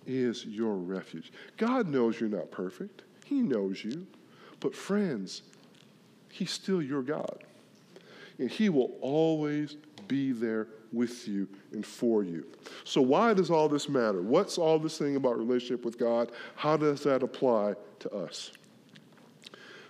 is 0.05 0.44
your 0.44 0.75
refuge. 0.75 1.33
God 1.57 1.87
knows 1.87 2.18
you're 2.18 2.29
not 2.29 2.51
perfect, 2.51 3.03
He 3.25 3.37
knows 3.37 3.85
you. 3.85 4.05
But, 4.59 4.75
friends, 4.75 5.42
He's 6.29 6.51
still 6.51 6.83
your 6.83 7.03
God. 7.03 7.44
And 8.40 8.51
He 8.51 8.68
will 8.68 8.90
always 9.01 9.77
be 10.09 10.33
there 10.33 10.66
with 10.92 11.29
you 11.29 11.46
and 11.70 11.87
for 11.87 12.25
you. 12.25 12.44
So, 12.83 13.01
why 13.01 13.33
does 13.33 13.49
all 13.49 13.68
this 13.68 13.88
matter? 13.88 14.23
What's 14.23 14.59
all 14.59 14.81
this 14.81 14.99
thing 14.99 15.14
about 15.14 15.38
relationship 15.38 15.85
with 15.85 15.96
God? 15.96 16.33
How 16.57 16.77
does 16.77 17.05
that 17.05 17.23
apply 17.23 17.75
to 18.01 18.12
us? 18.12 18.51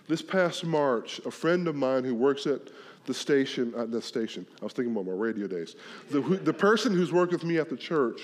This 0.07 0.21
past 0.21 0.63
March, 0.63 1.19
a 1.25 1.31
friend 1.31 1.67
of 1.67 1.75
mine 1.75 2.03
who 2.03 2.13
works 2.13 2.45
at 2.45 2.69
the 3.05 3.13
station, 3.13 3.73
at 3.77 3.91
the 3.91 4.01
station, 4.01 4.45
I 4.61 4.65
was 4.65 4.73
thinking 4.73 4.93
about 4.93 5.05
my 5.05 5.13
radio 5.13 5.47
days. 5.47 5.75
The, 6.09 6.21
the 6.21 6.53
person 6.53 6.93
who's 6.93 7.11
worked 7.11 7.31
with 7.31 7.43
me 7.43 7.57
at 7.57 7.69
the 7.69 7.77
church 7.77 8.21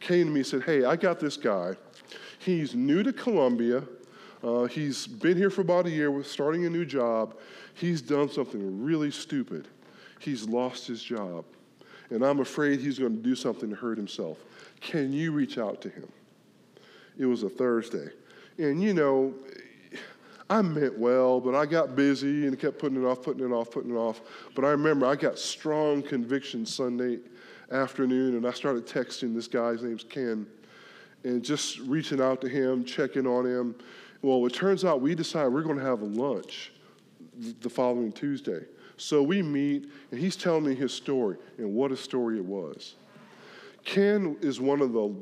came 0.00 0.26
to 0.26 0.32
me 0.32 0.40
and 0.40 0.46
said, 0.46 0.62
Hey, 0.62 0.84
I 0.84 0.96
got 0.96 1.20
this 1.20 1.36
guy. 1.36 1.74
He's 2.38 2.74
new 2.74 3.02
to 3.02 3.12
Columbia. 3.12 3.84
Uh, 4.42 4.64
he's 4.64 5.06
been 5.06 5.36
here 5.36 5.50
for 5.50 5.60
about 5.60 5.86
a 5.86 5.90
year 5.90 6.10
with 6.10 6.26
starting 6.26 6.64
a 6.64 6.70
new 6.70 6.84
job. 6.84 7.36
He's 7.74 8.00
done 8.00 8.30
something 8.30 8.82
really 8.82 9.10
stupid. 9.10 9.68
He's 10.18 10.48
lost 10.48 10.86
his 10.86 11.02
job. 11.02 11.44
And 12.10 12.24
I'm 12.24 12.40
afraid 12.40 12.80
he's 12.80 12.98
going 12.98 13.16
to 13.16 13.22
do 13.22 13.34
something 13.34 13.70
to 13.70 13.76
hurt 13.76 13.96
himself. 13.96 14.38
Can 14.80 15.12
you 15.12 15.32
reach 15.32 15.58
out 15.58 15.80
to 15.82 15.90
him? 15.90 16.10
It 17.18 17.26
was 17.26 17.42
a 17.42 17.48
Thursday. 17.48 18.08
And 18.58 18.82
you 18.82 18.94
know, 18.94 19.34
I 20.50 20.62
meant 20.62 20.98
well, 20.98 21.40
but 21.40 21.54
I 21.54 21.64
got 21.64 21.94
busy 21.94 22.48
and 22.48 22.58
kept 22.58 22.80
putting 22.80 23.00
it 23.00 23.06
off, 23.06 23.22
putting 23.22 23.44
it 23.44 23.52
off, 23.52 23.70
putting 23.70 23.92
it 23.92 23.96
off. 23.96 24.20
But 24.56 24.64
I 24.64 24.70
remember 24.70 25.06
I 25.06 25.14
got 25.14 25.38
strong 25.38 26.02
conviction 26.02 26.66
Sunday 26.66 27.20
afternoon, 27.70 28.34
and 28.36 28.44
I 28.44 28.50
started 28.50 28.84
texting 28.84 29.32
this 29.32 29.46
guy. 29.46 29.70
His 29.70 29.84
name's 29.84 30.02
Ken, 30.02 30.44
and 31.22 31.44
just 31.44 31.78
reaching 31.80 32.20
out 32.20 32.40
to 32.40 32.48
him, 32.48 32.84
checking 32.84 33.28
on 33.28 33.46
him. 33.46 33.76
Well, 34.22 34.44
it 34.44 34.52
turns 34.52 34.84
out 34.84 35.00
we 35.00 35.14
decided 35.14 35.52
we're 35.52 35.62
going 35.62 35.78
to 35.78 35.84
have 35.84 36.02
a 36.02 36.06
lunch 36.06 36.72
the 37.60 37.70
following 37.70 38.10
Tuesday. 38.10 38.64
So 38.96 39.22
we 39.22 39.42
meet, 39.42 39.88
and 40.10 40.18
he's 40.18 40.34
telling 40.34 40.64
me 40.64 40.74
his 40.74 40.92
story, 40.92 41.36
and 41.58 41.72
what 41.72 41.92
a 41.92 41.96
story 41.96 42.38
it 42.38 42.44
was. 42.44 42.96
Ken 43.84 44.36
is 44.40 44.60
one 44.60 44.82
of 44.82 44.92
the 44.92 45.14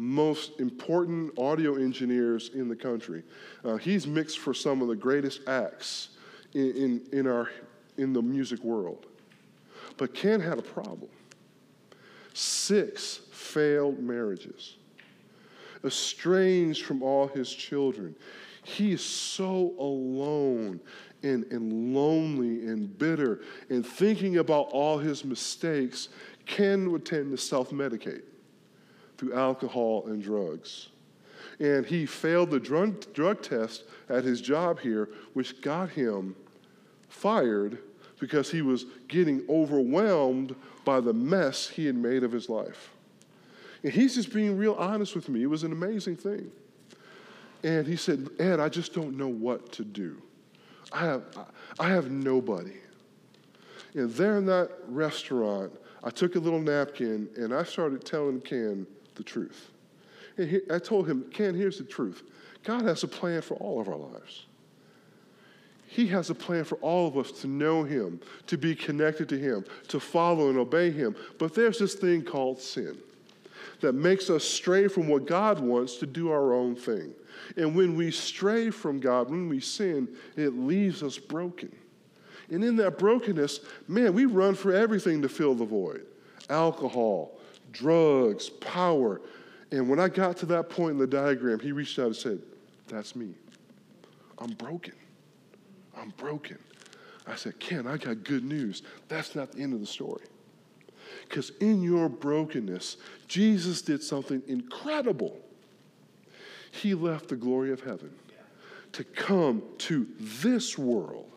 most 0.00 0.60
important 0.60 1.38
audio 1.38 1.74
engineers 1.74 2.50
in 2.54 2.68
the 2.68 2.74
country. 2.74 3.22
Uh, 3.62 3.76
he's 3.76 4.06
mixed 4.06 4.38
for 4.38 4.54
some 4.54 4.80
of 4.80 4.88
the 4.88 4.96
greatest 4.96 5.46
acts 5.46 6.10
in, 6.54 6.70
in, 6.74 7.02
in, 7.12 7.26
our, 7.26 7.50
in 7.98 8.14
the 8.14 8.22
music 8.22 8.64
world. 8.64 9.06
But 9.98 10.14
Ken 10.14 10.40
had 10.40 10.58
a 10.58 10.62
problem 10.62 11.10
six 12.32 13.20
failed 13.32 13.98
marriages. 13.98 14.76
estranged 15.84 16.84
from 16.84 17.02
all 17.02 17.26
his 17.26 17.52
children. 17.52 18.14
He 18.62 18.92
is 18.92 19.04
so 19.04 19.74
alone 19.78 20.80
and, 21.22 21.44
and 21.50 21.94
lonely 21.94 22.66
and 22.66 22.96
bitter 22.98 23.40
and 23.68 23.84
thinking 23.84 24.38
about 24.38 24.68
all 24.70 24.96
his 24.96 25.24
mistakes. 25.24 26.08
Ken 26.46 26.90
would 26.90 27.04
tend 27.04 27.32
to 27.32 27.36
self 27.36 27.70
medicate 27.70 28.22
through 29.20 29.34
alcohol 29.34 30.04
and 30.06 30.22
drugs. 30.22 30.88
And 31.60 31.84
he 31.84 32.06
failed 32.06 32.50
the 32.50 32.58
drug, 32.58 33.12
drug 33.12 33.42
test 33.42 33.84
at 34.08 34.24
his 34.24 34.40
job 34.40 34.80
here, 34.80 35.10
which 35.34 35.60
got 35.60 35.90
him 35.90 36.34
fired 37.10 37.78
because 38.18 38.50
he 38.50 38.62
was 38.62 38.86
getting 39.08 39.44
overwhelmed 39.50 40.56
by 40.86 41.00
the 41.00 41.12
mess 41.12 41.68
he 41.68 41.84
had 41.84 41.96
made 41.96 42.24
of 42.24 42.32
his 42.32 42.48
life. 42.48 42.94
And 43.82 43.92
he's 43.92 44.14
just 44.14 44.32
being 44.32 44.56
real 44.56 44.74
honest 44.74 45.14
with 45.14 45.28
me. 45.28 45.42
It 45.42 45.50
was 45.50 45.64
an 45.64 45.72
amazing 45.72 46.16
thing. 46.16 46.50
And 47.62 47.86
he 47.86 47.96
said, 47.96 48.30
Ed, 48.38 48.58
I 48.58 48.70
just 48.70 48.94
don't 48.94 49.18
know 49.18 49.28
what 49.28 49.70
to 49.72 49.84
do. 49.84 50.16
I 50.92 51.00
have, 51.00 51.22
I 51.78 51.90
have 51.90 52.10
nobody. 52.10 52.78
And 53.92 54.10
there 54.12 54.38
in 54.38 54.46
that 54.46 54.70
restaurant, 54.88 55.72
I 56.02 56.08
took 56.08 56.36
a 56.36 56.38
little 56.38 56.60
napkin 56.60 57.28
and 57.36 57.52
I 57.54 57.64
started 57.64 58.02
telling 58.04 58.40
Ken 58.40 58.86
the 59.20 59.24
truth. 59.24 59.70
And 60.38 60.48
he, 60.48 60.60
I 60.72 60.78
told 60.78 61.08
him, 61.08 61.24
Ken, 61.30 61.54
here's 61.54 61.78
the 61.78 61.84
truth 61.84 62.22
God 62.64 62.82
has 62.82 63.02
a 63.04 63.08
plan 63.08 63.42
for 63.42 63.54
all 63.54 63.80
of 63.80 63.88
our 63.88 63.96
lives. 63.96 64.46
He 65.86 66.06
has 66.06 66.30
a 66.30 66.34
plan 66.34 66.64
for 66.64 66.76
all 66.76 67.08
of 67.08 67.18
us 67.18 67.32
to 67.40 67.48
know 67.48 67.82
Him, 67.82 68.20
to 68.46 68.56
be 68.56 68.76
connected 68.76 69.28
to 69.30 69.38
Him, 69.38 69.64
to 69.88 69.98
follow 69.98 70.48
and 70.48 70.56
obey 70.56 70.92
Him. 70.92 71.16
But 71.36 71.52
there's 71.52 71.80
this 71.80 71.94
thing 71.94 72.22
called 72.22 72.60
sin 72.60 72.96
that 73.80 73.94
makes 73.94 74.30
us 74.30 74.44
stray 74.44 74.86
from 74.86 75.08
what 75.08 75.26
God 75.26 75.58
wants 75.58 75.96
to 75.96 76.06
do 76.06 76.30
our 76.30 76.54
own 76.54 76.76
thing. 76.76 77.12
And 77.56 77.74
when 77.74 77.96
we 77.96 78.12
stray 78.12 78.70
from 78.70 79.00
God, 79.00 79.30
when 79.30 79.48
we 79.48 79.58
sin, 79.58 80.08
it 80.36 80.56
leaves 80.56 81.02
us 81.02 81.18
broken. 81.18 81.74
And 82.50 82.62
in 82.62 82.76
that 82.76 82.96
brokenness, 82.96 83.60
man, 83.88 84.14
we 84.14 84.26
run 84.26 84.54
for 84.54 84.72
everything 84.72 85.22
to 85.22 85.28
fill 85.28 85.54
the 85.56 85.64
void 85.64 86.06
alcohol, 86.48 87.32
drugs, 87.72 88.48
power. 88.48 89.20
And 89.72 89.88
when 89.88 90.00
I 90.00 90.08
got 90.08 90.36
to 90.38 90.46
that 90.46 90.70
point 90.70 90.92
in 90.92 90.98
the 90.98 91.06
diagram, 91.06 91.60
he 91.60 91.72
reached 91.72 91.98
out 91.98 92.06
and 92.06 92.16
said, 92.16 92.40
That's 92.88 93.14
me. 93.14 93.34
I'm 94.38 94.52
broken. 94.52 94.94
I'm 95.96 96.10
broken. 96.16 96.58
I 97.26 97.36
said, 97.36 97.60
Ken, 97.60 97.86
I 97.86 97.96
got 97.96 98.24
good 98.24 98.44
news. 98.44 98.82
That's 99.08 99.34
not 99.34 99.52
the 99.52 99.62
end 99.62 99.74
of 99.74 99.80
the 99.80 99.86
story. 99.86 100.24
Because 101.28 101.50
in 101.60 101.82
your 101.82 102.08
brokenness, 102.08 102.96
Jesus 103.28 103.82
did 103.82 104.02
something 104.02 104.42
incredible. 104.46 105.38
He 106.72 106.94
left 106.94 107.28
the 107.28 107.36
glory 107.36 107.72
of 107.72 107.80
heaven 107.80 108.10
to 108.92 109.04
come 109.04 109.62
to 109.78 110.06
this 110.18 110.76
world, 110.76 111.30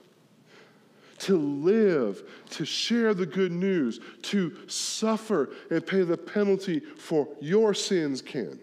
to 1.23 1.37
live, 1.37 2.21
to 2.49 2.65
share 2.65 3.13
the 3.13 3.25
good 3.25 3.51
news, 3.51 4.01
to 4.23 4.53
suffer 4.67 5.51
and 5.71 5.85
pay 5.85 6.01
the 6.01 6.17
penalty 6.17 6.81
for 6.81 7.29
your 7.39 7.73
sins, 7.73 8.21
Ken. 8.21 8.59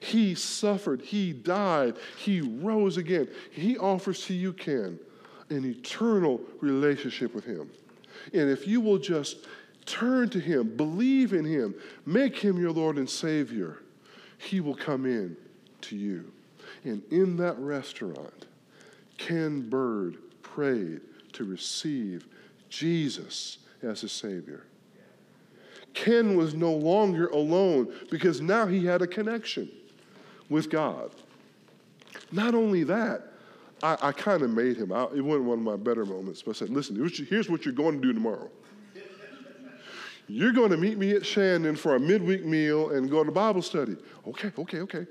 He 0.00 0.34
suffered, 0.34 1.00
He 1.02 1.32
died, 1.32 1.96
He 2.16 2.40
rose 2.40 2.96
again. 2.96 3.28
He 3.52 3.78
offers 3.78 4.24
to 4.26 4.34
you, 4.34 4.52
Ken, 4.52 4.98
an 5.50 5.64
eternal 5.64 6.40
relationship 6.60 7.32
with 7.32 7.44
Him. 7.44 7.70
And 8.34 8.50
if 8.50 8.66
you 8.66 8.80
will 8.80 8.98
just 8.98 9.46
turn 9.86 10.30
to 10.30 10.40
Him, 10.40 10.76
believe 10.76 11.32
in 11.32 11.44
Him, 11.44 11.76
make 12.06 12.36
Him 12.36 12.60
your 12.60 12.72
Lord 12.72 12.96
and 12.96 13.08
Savior, 13.08 13.82
He 14.38 14.60
will 14.60 14.74
come 14.74 15.06
in 15.06 15.36
to 15.82 15.96
you. 15.96 16.32
And 16.82 17.02
in 17.12 17.36
that 17.36 17.56
restaurant, 17.58 18.46
Ken 19.16 19.68
Bird 19.68 20.16
prayed 20.42 21.02
to 21.38 21.44
receive 21.44 22.26
Jesus 22.68 23.58
as 23.82 24.02
his 24.02 24.12
Savior. 24.12 24.64
Ken 25.94 26.36
was 26.36 26.52
no 26.54 26.72
longer 26.72 27.28
alone 27.28 27.92
because 28.10 28.40
now 28.40 28.66
he 28.66 28.84
had 28.84 29.02
a 29.02 29.06
connection 29.06 29.70
with 30.48 30.68
God. 30.68 31.10
Not 32.30 32.54
only 32.54 32.84
that, 32.84 33.32
I, 33.82 33.96
I 34.02 34.12
kind 34.12 34.42
of 34.42 34.50
made 34.50 34.76
him. 34.76 34.92
I, 34.92 35.04
it 35.14 35.20
wasn't 35.20 35.46
one 35.46 35.58
of 35.58 35.64
my 35.64 35.76
better 35.76 36.04
moments, 36.04 36.42
but 36.42 36.56
I 36.56 36.58
said, 36.58 36.70
listen, 36.70 36.96
here's 37.28 37.48
what 37.48 37.64
you're 37.64 37.74
going 37.74 38.00
to 38.00 38.06
do 38.06 38.12
tomorrow. 38.12 38.50
You're 40.26 40.52
going 40.52 40.70
to 40.70 40.76
meet 40.76 40.98
me 40.98 41.12
at 41.12 41.24
Shandon 41.24 41.74
for 41.74 41.94
a 41.94 42.00
midweek 42.00 42.44
meal 42.44 42.90
and 42.90 43.08
go 43.08 43.24
to 43.24 43.32
Bible 43.32 43.62
study. 43.62 43.96
Okay, 44.26 44.52
okay, 44.58 44.80
okay. 44.80 45.06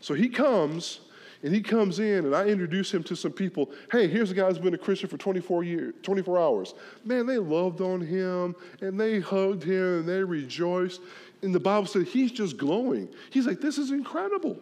So 0.00 0.14
he 0.14 0.28
comes 0.28 1.00
and 1.42 1.54
he 1.54 1.60
comes 1.60 1.98
in 1.98 2.24
and 2.24 2.34
I 2.34 2.46
introduce 2.46 2.92
him 2.92 3.02
to 3.04 3.16
some 3.16 3.32
people. 3.32 3.70
Hey, 3.90 4.06
here's 4.06 4.30
a 4.30 4.34
guy 4.34 4.46
who's 4.46 4.58
been 4.58 4.74
a 4.74 4.78
Christian 4.78 5.08
for 5.08 5.16
24 5.16 5.64
years, 5.64 5.94
24 6.02 6.38
hours. 6.38 6.74
Man, 7.04 7.26
they 7.26 7.38
loved 7.38 7.80
on 7.80 8.00
him 8.00 8.54
and 8.80 8.98
they 8.98 9.18
hugged 9.18 9.64
him 9.64 10.00
and 10.00 10.08
they 10.08 10.22
rejoiced. 10.22 11.00
And 11.42 11.52
the 11.52 11.60
Bible 11.60 11.86
said 11.86 12.06
he's 12.06 12.30
just 12.30 12.56
glowing. 12.56 13.08
He's 13.30 13.46
like, 13.46 13.60
this 13.60 13.76
is 13.76 13.90
incredible. 13.90 14.56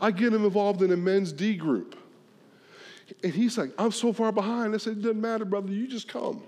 I 0.00 0.10
get 0.10 0.32
him 0.32 0.44
involved 0.44 0.82
in 0.82 0.92
a 0.92 0.96
men's 0.96 1.32
D 1.32 1.54
group. 1.54 1.96
And 3.22 3.32
he's 3.32 3.58
like, 3.58 3.70
I'm 3.78 3.92
so 3.92 4.12
far 4.12 4.32
behind. 4.32 4.74
I 4.74 4.78
said, 4.78 4.94
it 4.94 5.02
doesn't 5.02 5.20
matter, 5.20 5.44
brother, 5.44 5.70
you 5.70 5.86
just 5.86 6.08
come. 6.08 6.42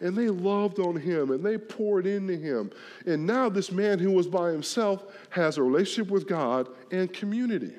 And 0.00 0.16
they 0.16 0.28
loved 0.28 0.78
on 0.78 0.96
him 0.96 1.30
and 1.30 1.44
they 1.44 1.56
poured 1.56 2.06
into 2.06 2.36
him. 2.36 2.70
And 3.06 3.26
now 3.26 3.48
this 3.48 3.72
man 3.72 3.98
who 3.98 4.10
was 4.10 4.26
by 4.26 4.50
himself 4.50 5.04
has 5.30 5.56
a 5.56 5.62
relationship 5.62 6.10
with 6.10 6.28
God 6.28 6.68
and 6.90 7.10
community. 7.12 7.72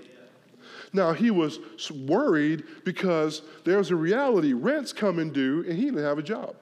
Now 0.93 1.11
he 1.11 1.31
was 1.31 1.59
worried 1.91 2.63
because 2.83 3.41
there's 3.65 3.89
a 3.89 3.95
reality 3.95 4.53
rent's 4.53 4.93
coming 4.93 5.31
due 5.31 5.65
and 5.67 5.77
he 5.77 5.85
didn't 5.85 6.03
have 6.03 6.19
a 6.19 6.23
job. 6.23 6.55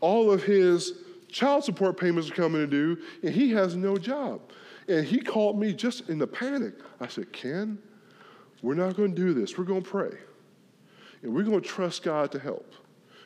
All 0.00 0.30
of 0.30 0.42
his 0.42 0.94
child 1.28 1.64
support 1.64 1.96
payments 1.96 2.30
are 2.30 2.34
coming 2.34 2.68
due 2.68 2.98
and 3.22 3.32
he 3.32 3.52
has 3.52 3.76
no 3.76 3.96
job. 3.96 4.40
And 4.88 5.06
he 5.06 5.20
called 5.20 5.58
me 5.58 5.72
just 5.72 6.10
in 6.10 6.18
the 6.18 6.26
panic. 6.26 6.74
I 7.00 7.06
said, 7.06 7.32
Ken, 7.32 7.78
we're 8.60 8.74
not 8.74 8.96
going 8.96 9.14
to 9.14 9.20
do 9.20 9.32
this. 9.32 9.56
We're 9.56 9.64
going 9.64 9.82
to 9.82 9.88
pray. 9.88 10.18
And 11.22 11.34
we're 11.34 11.44
going 11.44 11.60
to 11.60 11.66
trust 11.66 12.02
God 12.02 12.32
to 12.32 12.38
help. 12.38 12.74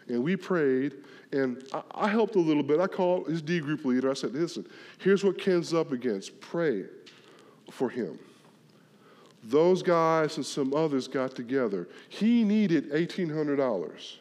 And 0.08 0.22
we 0.22 0.36
prayed, 0.36 0.94
and 1.32 1.62
I, 1.72 1.82
I 1.92 2.08
helped 2.08 2.36
a 2.36 2.40
little 2.40 2.62
bit. 2.62 2.80
I 2.80 2.86
called 2.86 3.26
his 3.26 3.42
D 3.42 3.60
group 3.60 3.84
leader. 3.84 4.10
I 4.10 4.14
said, 4.14 4.32
Listen, 4.32 4.66
here's 4.98 5.24
what 5.24 5.38
Ken's 5.38 5.74
up 5.74 5.92
against. 5.92 6.40
Pray 6.40 6.84
for 7.70 7.90
him. 7.90 8.18
Those 9.48 9.82
guys 9.82 10.36
and 10.36 10.44
some 10.44 10.74
others 10.74 11.08
got 11.08 11.34
together. 11.34 11.88
He 12.10 12.44
needed 12.44 12.90
$1,800. 12.90 14.16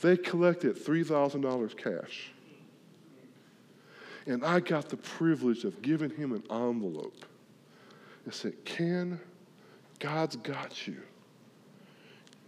They 0.00 0.16
collected 0.16 0.74
$3,000 0.74 1.76
cash. 1.76 2.32
And 4.26 4.44
I 4.44 4.58
got 4.58 4.88
the 4.88 4.96
privilege 4.96 5.62
of 5.62 5.80
giving 5.80 6.10
him 6.10 6.32
an 6.32 6.42
envelope. 6.50 7.24
I 8.26 8.32
said, 8.32 8.64
Ken, 8.64 9.20
God's 10.00 10.34
got 10.34 10.88
you. 10.88 11.00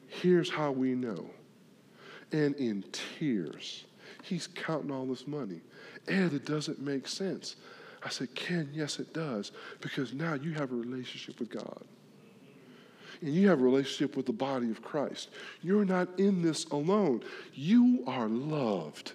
Here's 0.08 0.50
how 0.50 0.72
we 0.72 0.96
know. 0.96 1.30
And 2.32 2.56
in 2.56 2.84
tears, 2.90 3.84
he's 4.22 4.48
counting 4.48 4.90
all 4.90 5.06
this 5.06 5.28
money. 5.28 5.60
Ed, 6.08 6.32
it 6.32 6.44
doesn't 6.44 6.80
make 6.80 7.06
sense. 7.06 7.54
I 8.04 8.10
said, 8.10 8.34
Ken, 8.34 8.68
yes, 8.74 8.98
it 8.98 9.14
does, 9.14 9.52
because 9.80 10.12
now 10.12 10.34
you 10.34 10.52
have 10.52 10.72
a 10.72 10.76
relationship 10.76 11.40
with 11.40 11.48
God. 11.48 11.82
And 13.22 13.34
you 13.34 13.48
have 13.48 13.60
a 13.60 13.64
relationship 13.64 14.16
with 14.16 14.26
the 14.26 14.32
body 14.32 14.70
of 14.70 14.82
Christ. 14.82 15.30
You're 15.62 15.86
not 15.86 16.18
in 16.18 16.42
this 16.42 16.66
alone. 16.66 17.22
You 17.54 18.04
are 18.06 18.28
loved. 18.28 19.12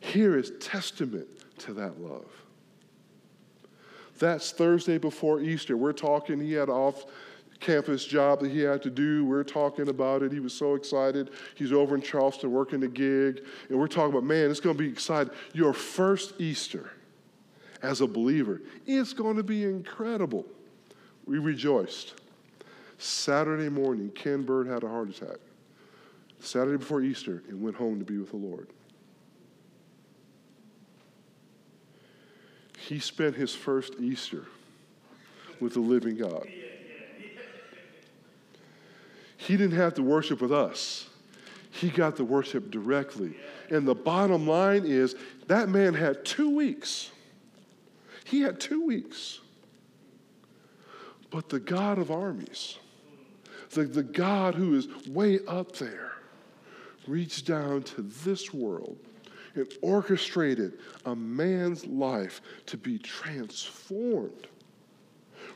Here 0.00 0.36
is 0.36 0.52
testament 0.60 1.26
to 1.60 1.72
that 1.74 2.00
love. 2.00 2.26
That's 4.18 4.50
Thursday 4.50 4.98
before 4.98 5.40
Easter. 5.40 5.76
We're 5.76 5.92
talking, 5.92 6.40
he 6.40 6.52
had 6.52 6.68
off 6.68 7.06
campus 7.60 8.04
job 8.04 8.40
that 8.40 8.50
he 8.50 8.60
had 8.60 8.82
to 8.82 8.90
do. 8.90 9.24
We're 9.24 9.44
talking 9.44 9.88
about 9.88 10.22
it. 10.22 10.32
He 10.32 10.40
was 10.40 10.52
so 10.52 10.74
excited. 10.74 11.30
He's 11.54 11.72
over 11.72 11.94
in 11.94 12.02
Charleston 12.02 12.52
working 12.52 12.82
a 12.82 12.88
gig. 12.88 13.44
And 13.70 13.78
we're 13.78 13.88
talking 13.88 14.10
about, 14.10 14.24
man, 14.24 14.50
it's 14.50 14.60
going 14.60 14.76
to 14.76 14.82
be 14.82 14.88
exciting. 14.88 15.32
Your 15.54 15.72
first 15.72 16.40
Easter 16.40 16.90
as 17.82 18.00
a 18.00 18.06
believer. 18.06 18.60
It's 18.86 19.12
going 19.12 19.36
to 19.36 19.42
be 19.42 19.64
incredible. 19.64 20.44
We 21.26 21.38
rejoiced. 21.38 22.14
Saturday 22.98 23.68
morning, 23.68 24.10
Ken 24.10 24.42
Bird 24.42 24.66
had 24.66 24.82
a 24.82 24.88
heart 24.88 25.10
attack. 25.10 25.38
Saturday 26.40 26.78
before 26.78 27.02
Easter, 27.02 27.42
and 27.48 27.60
went 27.60 27.76
home 27.76 27.98
to 27.98 28.04
be 28.04 28.18
with 28.18 28.30
the 28.30 28.36
Lord. 28.36 28.68
He 32.78 33.00
spent 33.00 33.34
his 33.36 33.54
first 33.54 33.94
Easter 34.00 34.46
with 35.60 35.74
the 35.74 35.80
living 35.80 36.16
God. 36.16 36.46
He 39.36 39.56
didn't 39.56 39.76
have 39.76 39.94
to 39.94 40.02
worship 40.02 40.40
with 40.40 40.52
us. 40.52 41.08
He 41.70 41.90
got 41.90 42.16
the 42.16 42.24
worship 42.24 42.70
directly. 42.70 43.34
And 43.70 43.86
the 43.86 43.94
bottom 43.94 44.46
line 44.46 44.84
is 44.84 45.14
that 45.46 45.68
man 45.68 45.94
had 45.94 46.24
two 46.24 46.54
weeks. 46.54 47.10
He 48.28 48.42
had 48.42 48.60
two 48.60 48.84
weeks 48.84 49.40
But 51.30 51.48
the 51.48 51.60
God 51.60 51.98
of 51.98 52.10
armies, 52.10 52.78
the, 53.70 53.84
the 53.84 54.02
God 54.02 54.54
who 54.54 54.74
is 54.74 54.88
way 55.06 55.40
up 55.46 55.76
there, 55.76 56.12
reached 57.06 57.46
down 57.46 57.82
to 57.82 58.02
this 58.02 58.52
world 58.52 58.98
and 59.54 59.66
orchestrated 59.82 60.78
a 61.06 61.16
man's 61.16 61.86
life 61.86 62.42
to 62.66 62.76
be 62.76 62.98
transformed 62.98 64.46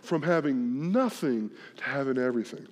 from 0.01 0.23
having 0.23 0.91
nothing 0.93 1.51
to 1.77 1.85
having 1.85 2.19
everything. 2.19 2.67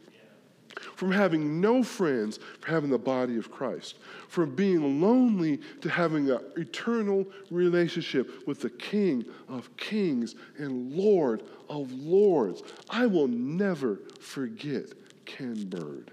From 1.01 1.13
having 1.13 1.63
no 1.63 1.83
friends 1.83 2.39
to 2.61 2.71
having 2.71 2.91
the 2.91 2.99
body 2.99 3.39
of 3.39 3.51
Christ. 3.51 3.97
From 4.29 4.55
being 4.55 5.01
lonely 5.01 5.59
to 5.81 5.89
having 5.89 6.31
an 6.31 6.41
eternal 6.59 7.27
relationship 7.51 8.47
with 8.47 8.61
the 8.61 8.69
King 8.69 9.25
of 9.49 9.75
kings 9.79 10.35
and 10.59 10.93
Lord 10.93 11.43
of 11.71 11.91
lords. 11.91 12.63
I 12.91 13.07
will 13.07 13.29
never 13.29 13.99
forget 14.21 14.93
Ken 15.25 15.65
Bird. 15.71 16.11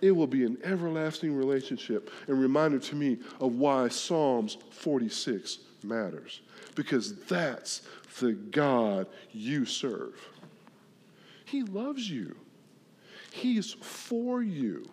It 0.00 0.12
will 0.12 0.26
be 0.26 0.46
an 0.46 0.56
everlasting 0.64 1.36
relationship 1.36 2.10
and 2.26 2.40
reminder 2.40 2.78
to 2.78 2.94
me 2.94 3.18
of 3.38 3.56
why 3.56 3.88
Psalms 3.88 4.56
46 4.70 5.58
matters. 5.84 6.40
Because 6.74 7.16
that's 7.26 7.82
the 8.18 8.32
God 8.32 9.08
you 9.30 9.66
serve. 9.66 10.14
He 11.44 11.64
loves 11.64 12.08
you. 12.08 12.34
He's 13.32 13.72
for 13.72 14.42
you. 14.42 14.86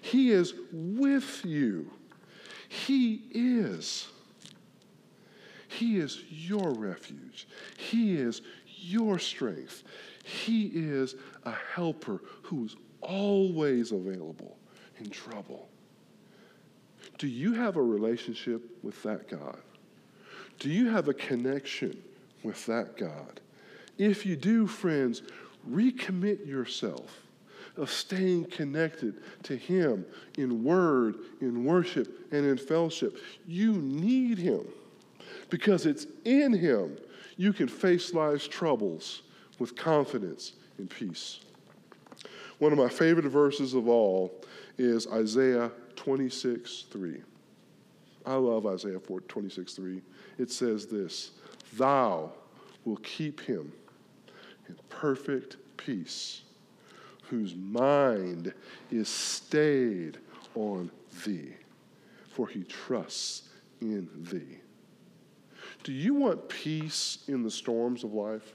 He 0.00 0.30
is 0.30 0.54
with 0.72 1.44
you. 1.44 1.90
He 2.68 3.22
is. 3.32 4.08
He 5.68 5.98
is 5.98 6.22
your 6.30 6.72
refuge. 6.72 7.48
He 7.76 8.16
is 8.16 8.42
your 8.66 9.18
strength. 9.18 9.82
He 10.22 10.66
is 10.66 11.16
a 11.44 11.54
helper 11.74 12.22
who's 12.42 12.76
always 13.00 13.92
available 13.92 14.56
in 14.98 15.10
trouble. 15.10 15.68
Do 17.18 17.26
you 17.26 17.54
have 17.54 17.76
a 17.76 17.82
relationship 17.82 18.62
with 18.82 19.02
that 19.02 19.28
God? 19.28 19.60
Do 20.58 20.70
you 20.70 20.88
have 20.88 21.08
a 21.08 21.14
connection 21.14 22.02
with 22.42 22.64
that 22.66 22.96
God? 22.96 23.40
If 23.98 24.24
you 24.24 24.36
do, 24.36 24.66
friends, 24.66 25.22
recommit 25.68 26.46
yourself 26.46 27.23
of 27.76 27.90
staying 27.90 28.46
connected 28.46 29.20
to 29.42 29.56
Him 29.56 30.04
in 30.38 30.62
word, 30.62 31.16
in 31.40 31.64
worship, 31.64 32.28
and 32.32 32.46
in 32.46 32.56
fellowship. 32.56 33.18
You 33.46 33.72
need 33.72 34.38
Him 34.38 34.64
because 35.50 35.86
it's 35.86 36.06
in 36.24 36.52
Him 36.52 36.96
you 37.36 37.52
can 37.52 37.68
face 37.68 38.14
life's 38.14 38.46
troubles 38.46 39.22
with 39.58 39.76
confidence 39.76 40.52
and 40.78 40.88
peace. 40.88 41.40
One 42.58 42.72
of 42.72 42.78
my 42.78 42.88
favorite 42.88 43.26
verses 43.26 43.74
of 43.74 43.88
all 43.88 44.32
is 44.78 45.06
Isaiah 45.08 45.70
26 45.96 46.84
3. 46.90 47.20
I 48.26 48.34
love 48.34 48.66
Isaiah 48.66 48.98
26 48.98 49.74
3. 49.74 50.02
It 50.38 50.50
says 50.50 50.86
this 50.86 51.32
Thou 51.74 52.32
will 52.84 52.96
keep 52.98 53.40
him 53.40 53.72
in 54.68 54.76
perfect 54.88 55.56
peace 55.76 56.43
whose 57.28 57.54
mind 57.54 58.52
is 58.90 59.08
stayed 59.08 60.18
on 60.54 60.90
thee, 61.24 61.54
for 62.30 62.46
he 62.46 62.62
trusts 62.64 63.48
in 63.80 64.08
thee. 64.30 64.58
Do 65.82 65.92
you 65.92 66.14
want 66.14 66.48
peace 66.48 67.18
in 67.28 67.42
the 67.42 67.50
storms 67.50 68.04
of 68.04 68.12
life? 68.12 68.54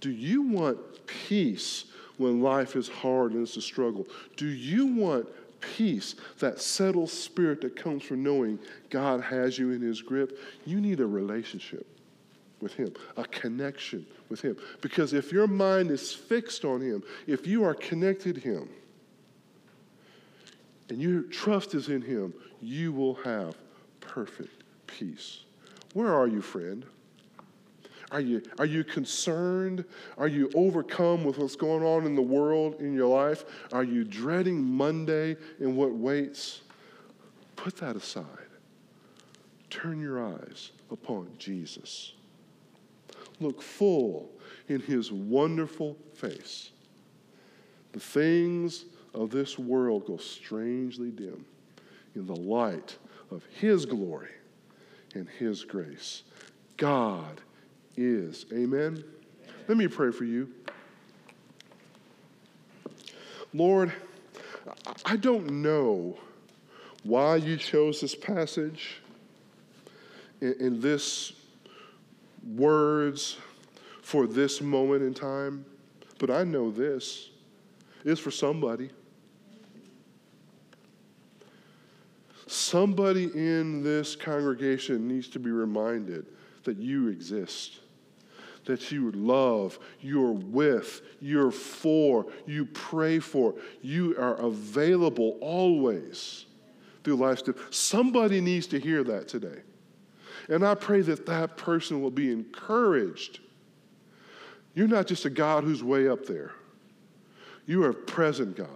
Do 0.00 0.10
you 0.10 0.42
want 0.42 0.78
peace 1.06 1.84
when 2.16 2.40
life 2.40 2.76
is 2.76 2.88
hard 2.88 3.32
and 3.32 3.42
it's 3.42 3.56
a 3.56 3.62
struggle? 3.62 4.06
Do 4.36 4.46
you 4.46 4.86
want 4.86 5.28
peace, 5.60 6.16
that 6.40 6.60
settled 6.60 7.08
spirit 7.08 7.60
that 7.60 7.76
comes 7.76 8.02
from 8.02 8.22
knowing 8.22 8.58
God 8.90 9.20
has 9.20 9.58
you 9.58 9.70
in 9.70 9.80
his 9.80 10.02
grip? 10.02 10.38
You 10.64 10.80
need 10.80 11.00
a 11.00 11.06
relationship 11.06 11.86
with 12.62 12.74
Him, 12.74 12.94
a 13.16 13.24
connection 13.24 14.06
with 14.28 14.40
Him. 14.40 14.56
Because 14.80 15.12
if 15.12 15.32
your 15.32 15.46
mind 15.46 15.90
is 15.90 16.14
fixed 16.14 16.64
on 16.64 16.80
Him, 16.80 17.02
if 17.26 17.46
you 17.46 17.64
are 17.64 17.74
connected 17.74 18.36
to 18.36 18.40
Him, 18.40 18.68
and 20.88 21.00
your 21.00 21.22
trust 21.22 21.74
is 21.74 21.88
in 21.88 22.00
Him, 22.00 22.32
you 22.60 22.92
will 22.92 23.14
have 23.16 23.56
perfect 24.00 24.62
peace. 24.86 25.40
Where 25.92 26.14
are 26.14 26.28
you, 26.28 26.40
friend? 26.40 26.84
Are 28.10 28.20
you, 28.20 28.42
are 28.58 28.66
you 28.66 28.84
concerned? 28.84 29.84
Are 30.18 30.28
you 30.28 30.50
overcome 30.54 31.24
with 31.24 31.38
what's 31.38 31.56
going 31.56 31.82
on 31.82 32.04
in 32.04 32.14
the 32.14 32.22
world 32.22 32.76
in 32.78 32.92
your 32.92 33.08
life? 33.08 33.44
Are 33.72 33.84
you 33.84 34.04
dreading 34.04 34.62
Monday 34.62 35.36
and 35.60 35.76
what 35.76 35.92
waits? 35.92 36.60
Put 37.56 37.76
that 37.78 37.96
aside. 37.96 38.26
Turn 39.70 39.98
your 39.98 40.22
eyes 40.22 40.72
upon 40.90 41.30
Jesus 41.38 42.12
look 43.42 43.62
full 43.62 44.30
in 44.68 44.80
his 44.80 45.12
wonderful 45.12 45.96
face, 46.14 46.70
the 47.92 48.00
things 48.00 48.84
of 49.14 49.30
this 49.30 49.58
world 49.58 50.06
go 50.06 50.16
strangely 50.16 51.10
dim 51.10 51.44
in 52.14 52.26
the 52.26 52.36
light 52.36 52.96
of 53.30 53.44
his 53.58 53.84
glory 53.84 54.30
and 55.14 55.28
his 55.28 55.64
grace. 55.64 56.22
God 56.76 57.40
is. 57.96 58.46
Amen. 58.52 59.04
Let 59.68 59.76
me 59.76 59.88
pray 59.88 60.10
for 60.10 60.24
you. 60.24 60.48
Lord, 63.54 63.92
I 65.04 65.16
don't 65.16 65.62
know 65.62 66.16
why 67.02 67.36
you 67.36 67.56
chose 67.56 68.00
this 68.00 68.14
passage 68.14 69.02
in, 70.40 70.80
this 70.80 71.32
words 72.44 73.38
for 74.02 74.26
this 74.26 74.60
moment 74.60 75.02
in 75.02 75.14
time, 75.14 75.64
but 76.18 76.30
I 76.30 76.44
know 76.44 76.70
this 76.70 77.30
is 78.04 78.18
for 78.18 78.30
somebody. 78.30 78.90
Somebody 82.46 83.24
in 83.24 83.82
this 83.82 84.14
congregation 84.14 85.08
needs 85.08 85.28
to 85.28 85.38
be 85.38 85.50
reminded 85.50 86.26
that 86.64 86.76
you 86.76 87.08
exist, 87.08 87.80
that 88.66 88.92
you 88.92 89.10
love, 89.12 89.78
you're 90.00 90.32
with, 90.32 91.00
you're 91.20 91.50
for, 91.50 92.26
you 92.46 92.66
pray 92.66 93.18
for, 93.18 93.54
you 93.80 94.14
are 94.18 94.34
available 94.34 95.38
always 95.40 96.46
through 97.04 97.16
life's. 97.16 97.42
Somebody 97.70 98.40
needs 98.40 98.66
to 98.68 98.78
hear 98.78 99.02
that 99.04 99.28
today. 99.28 99.62
And 100.48 100.66
I 100.66 100.74
pray 100.74 101.00
that 101.02 101.26
that 101.26 101.56
person 101.56 102.02
will 102.02 102.10
be 102.10 102.32
encouraged. 102.32 103.40
You're 104.74 104.88
not 104.88 105.06
just 105.06 105.24
a 105.24 105.30
God 105.30 105.64
who's 105.64 105.84
way 105.84 106.08
up 106.08 106.26
there, 106.26 106.52
you 107.66 107.84
are 107.84 107.90
a 107.90 107.94
present 107.94 108.56
God. 108.56 108.68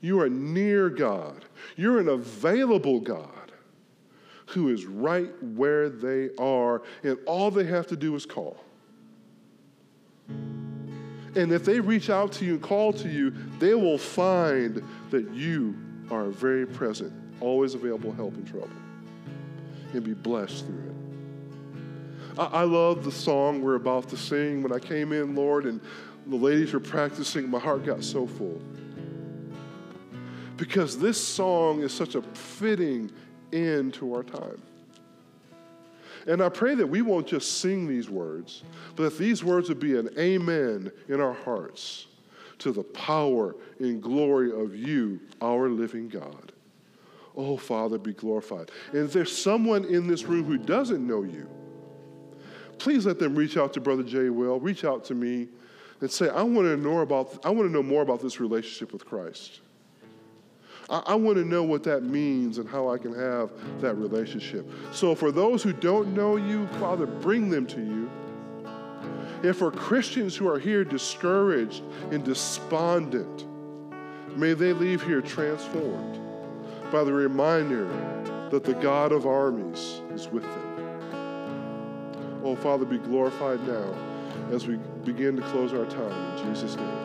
You 0.00 0.20
are 0.20 0.28
near 0.28 0.90
God. 0.90 1.46
You're 1.76 1.98
an 1.98 2.08
available 2.08 3.00
God 3.00 3.52
who 4.46 4.68
is 4.68 4.84
right 4.84 5.30
where 5.42 5.88
they 5.88 6.28
are, 6.38 6.82
and 7.02 7.16
all 7.24 7.50
they 7.50 7.64
have 7.64 7.86
to 7.86 7.96
do 7.96 8.14
is 8.14 8.26
call. 8.26 8.62
And 10.28 11.50
if 11.50 11.64
they 11.64 11.80
reach 11.80 12.10
out 12.10 12.32
to 12.32 12.44
you 12.44 12.54
and 12.54 12.62
call 12.62 12.92
to 12.92 13.08
you, 13.08 13.32
they 13.58 13.74
will 13.74 13.96
find 13.96 14.82
that 15.10 15.30
you 15.30 15.74
are 16.10 16.26
very 16.26 16.66
present, 16.66 17.12
always 17.40 17.74
available 17.74 18.12
help 18.12 18.34
in 18.34 18.44
trouble 18.44 18.68
and 19.94 20.04
be 20.04 20.14
blessed 20.14 20.66
through 20.66 20.90
it. 20.90 22.38
I, 22.38 22.44
I 22.44 22.62
love 22.62 23.04
the 23.04 23.12
song 23.12 23.62
we're 23.62 23.76
about 23.76 24.08
to 24.10 24.16
sing. 24.16 24.62
When 24.62 24.72
I 24.72 24.78
came 24.78 25.12
in, 25.12 25.34
Lord, 25.34 25.66
and 25.66 25.80
the 26.26 26.36
ladies 26.36 26.72
were 26.72 26.80
practicing, 26.80 27.50
my 27.50 27.58
heart 27.58 27.84
got 27.84 28.02
so 28.02 28.26
full. 28.26 28.60
Because 30.56 30.98
this 30.98 31.22
song 31.22 31.82
is 31.82 31.92
such 31.92 32.14
a 32.14 32.22
fitting 32.22 33.10
end 33.52 33.94
to 33.94 34.14
our 34.14 34.22
time. 34.22 34.60
And 36.26 36.42
I 36.42 36.48
pray 36.48 36.74
that 36.74 36.86
we 36.86 37.02
won't 37.02 37.26
just 37.26 37.60
sing 37.60 37.86
these 37.86 38.08
words, 38.08 38.62
but 38.96 39.02
that 39.02 39.18
these 39.18 39.44
words 39.44 39.68
would 39.68 39.80
be 39.80 39.96
an 39.98 40.08
amen 40.18 40.90
in 41.08 41.20
our 41.20 41.34
hearts 41.34 42.06
to 42.60 42.72
the 42.72 42.82
power 42.82 43.54
and 43.78 44.02
glory 44.02 44.50
of 44.50 44.74
you, 44.74 45.20
our 45.42 45.68
living 45.68 46.08
God. 46.08 46.52
Oh, 47.36 47.56
Father, 47.56 47.98
be 47.98 48.12
glorified. 48.12 48.70
And 48.92 49.04
if 49.04 49.12
there's 49.12 49.36
someone 49.36 49.84
in 49.84 50.06
this 50.06 50.24
room 50.24 50.44
who 50.44 50.56
doesn't 50.56 51.04
know 51.04 51.22
you, 51.22 51.48
please 52.78 53.06
let 53.06 53.18
them 53.18 53.34
reach 53.34 53.56
out 53.56 53.72
to 53.74 53.80
Brother 53.80 54.02
Jay 54.02 54.28
Will, 54.30 54.60
reach 54.60 54.84
out 54.84 55.04
to 55.06 55.14
me, 55.14 55.48
and 56.00 56.10
say, 56.10 56.28
I 56.28 56.42
want 56.42 56.68
to 56.68 56.76
know 56.76 57.00
about, 57.00 57.44
I 57.44 57.50
want 57.50 57.68
to 57.68 57.72
know 57.72 57.82
more 57.82 58.02
about 58.02 58.20
this 58.20 58.38
relationship 58.38 58.92
with 58.92 59.04
Christ. 59.04 59.60
I, 60.88 61.02
I 61.06 61.14
want 61.14 61.36
to 61.38 61.44
know 61.44 61.64
what 61.64 61.82
that 61.84 62.04
means 62.04 62.58
and 62.58 62.68
how 62.68 62.88
I 62.88 62.98
can 62.98 63.14
have 63.14 63.50
that 63.80 63.94
relationship. 63.94 64.70
So 64.92 65.14
for 65.14 65.32
those 65.32 65.62
who 65.62 65.72
don't 65.72 66.14
know 66.14 66.36
you, 66.36 66.68
Father, 66.78 67.06
bring 67.06 67.50
them 67.50 67.66
to 67.68 67.80
you. 67.80 68.10
And 69.42 69.56
for 69.56 69.70
Christians 69.70 70.36
who 70.36 70.48
are 70.48 70.58
here 70.58 70.84
discouraged 70.84 71.82
and 72.10 72.24
despondent, 72.24 73.44
may 74.36 74.52
they 74.52 74.72
leave 74.72 75.02
here 75.02 75.20
transformed 75.20 76.23
by 76.94 77.02
the 77.02 77.12
reminder 77.12 77.88
that 78.50 78.62
the 78.62 78.74
God 78.74 79.10
of 79.10 79.26
armies 79.26 80.00
is 80.12 80.28
with 80.28 80.44
them. 80.44 82.40
Oh, 82.44 82.54
Father, 82.54 82.84
be 82.84 82.98
glorified 82.98 83.60
now 83.66 83.92
as 84.52 84.68
we 84.68 84.76
begin 85.04 85.34
to 85.34 85.42
close 85.48 85.72
our 85.72 85.86
time. 85.86 86.38
In 86.38 86.54
Jesus' 86.54 86.76
name. 86.76 87.03